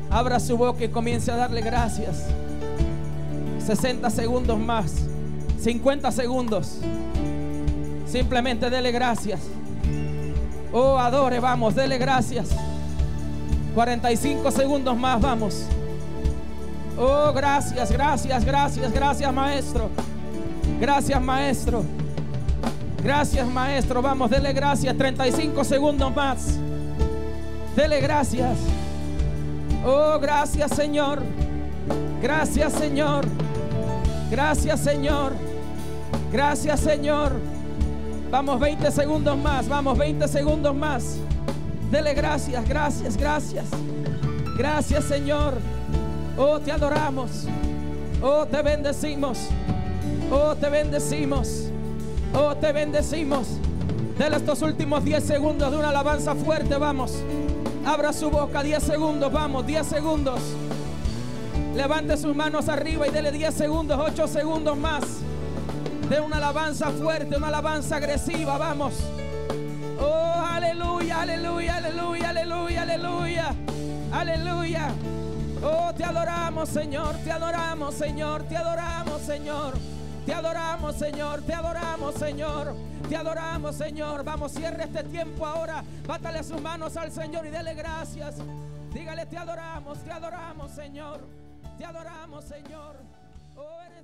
Abra 0.10 0.40
su 0.40 0.58
boca 0.58 0.84
y 0.84 0.90
comience 0.90 1.32
a 1.32 1.36
darle 1.36 1.62
gracias. 1.62 2.26
60 3.66 4.10
segundos 4.10 4.58
más. 4.58 4.94
50 5.60 6.12
segundos. 6.12 6.80
Simplemente 8.08 8.70
dele 8.70 8.92
gracias. 8.92 9.42
Oh, 10.72 10.98
adore, 10.98 11.40
vamos, 11.40 11.76
dele 11.76 11.98
gracias. 11.98 12.50
45 13.76 14.52
segundos 14.52 14.98
más, 14.98 15.22
vamos. 15.22 15.66
Oh, 16.98 17.34
gracias, 17.34 17.92
gracias, 17.92 18.46
gracias, 18.46 18.92
gracias, 18.94 19.34
maestro. 19.34 19.90
Gracias, 20.80 21.22
maestro. 21.22 21.84
Gracias, 23.04 23.46
maestro. 23.46 24.02
Vamos, 24.02 24.30
dele 24.32 24.54
gracias. 24.54 24.98
35 24.98 25.64
segundos 25.66 26.16
más. 26.16 26.58
Dele 27.76 28.00
gracias. 28.00 28.58
Oh, 29.86 30.20
gracias, 30.20 30.72
Señor. 30.72 31.22
Gracias, 32.22 32.72
Señor. 32.72 33.26
Gracias, 34.32 34.80
Señor. 34.80 35.34
Gracias, 36.32 36.80
Señor. 36.80 37.34
Vamos, 38.32 38.58
20 38.58 38.90
segundos 38.90 39.38
más. 39.38 39.68
Vamos, 39.68 39.98
20 39.98 40.30
segundos 40.30 40.74
más. 40.74 41.18
Dele 41.96 42.14
gracias, 42.14 42.68
gracias, 42.68 43.16
gracias. 43.16 43.66
Gracias, 44.58 45.06
Señor. 45.06 45.54
Oh, 46.38 46.60
te 46.60 46.74
adoramos. 46.74 47.48
Oh, 48.22 48.46
te 48.46 48.62
bendecimos. 48.62 49.40
Oh, 50.30 50.54
te 50.58 50.70
bendecimos. 50.70 51.70
Oh, 52.34 52.54
te 52.54 52.74
bendecimos. 52.74 53.48
Dele 54.18 54.36
estos 54.36 54.62
últimos 54.62 55.06
10 55.06 55.24
segundos 55.24 55.72
de 55.72 55.78
una 55.78 55.88
alabanza 55.88 56.36
fuerte, 56.36 56.76
vamos. 56.76 57.14
Abra 57.86 58.12
su 58.12 58.30
boca, 58.30 58.62
10 58.62 58.84
segundos, 58.84 59.32
vamos, 59.32 59.66
10 59.66 59.88
segundos. 59.88 60.42
Levante 61.78 62.18
sus 62.18 62.36
manos 62.36 62.68
arriba 62.68 63.08
y 63.08 63.12
dele 63.12 63.32
10 63.32 63.54
segundos, 63.54 63.98
8 63.98 64.28
segundos 64.28 64.78
más. 64.78 65.06
De 66.10 66.20
una 66.20 66.36
alabanza 66.36 66.90
fuerte, 66.90 67.38
una 67.38 67.48
alabanza 67.48 67.96
agresiva, 67.96 68.58
vamos. 68.58 68.96
Aleluya, 70.76 71.22
aleluya, 71.22 71.76
aleluya, 71.78 72.30
aleluya, 72.30 72.82
aleluya. 72.82 73.56
Aleluya. 74.12 74.94
Oh, 75.64 75.94
te 75.94 76.04
adoramos, 76.04 76.68
Señor, 76.68 77.16
te 77.24 77.32
adoramos, 77.32 77.96
Señor, 77.96 78.44
te 78.44 78.58
adoramos, 78.58 79.22
Señor. 79.22 79.74
Te 80.26 80.34
adoramos, 80.34 80.96
Señor, 80.98 81.42
te 81.44 81.54
adoramos, 81.54 82.16
Señor. 82.16 82.76
Te 83.08 83.16
adoramos, 83.16 83.76
Señor. 83.76 84.26
Vamos, 84.26 84.52
cierre 84.52 84.84
este 84.84 85.06
tiempo 85.06 85.46
ahora. 85.46 85.82
Bátale 86.06 86.44
sus 86.44 86.62
manos 86.62 86.98
al 86.98 87.10
Señor 87.10 87.46
y 87.46 87.52
dele 87.52 87.74
gracias. 87.74 88.36
Dígale, 88.94 89.26
te 89.28 89.38
adoramos, 89.38 90.00
te 90.00 90.12
adoramos, 90.12 90.72
Señor. 90.72 91.22
Te 91.78 91.86
adoramos, 91.86 92.44
Señor. 92.44 92.98
Oh, 93.56 93.82
eres. 93.82 93.95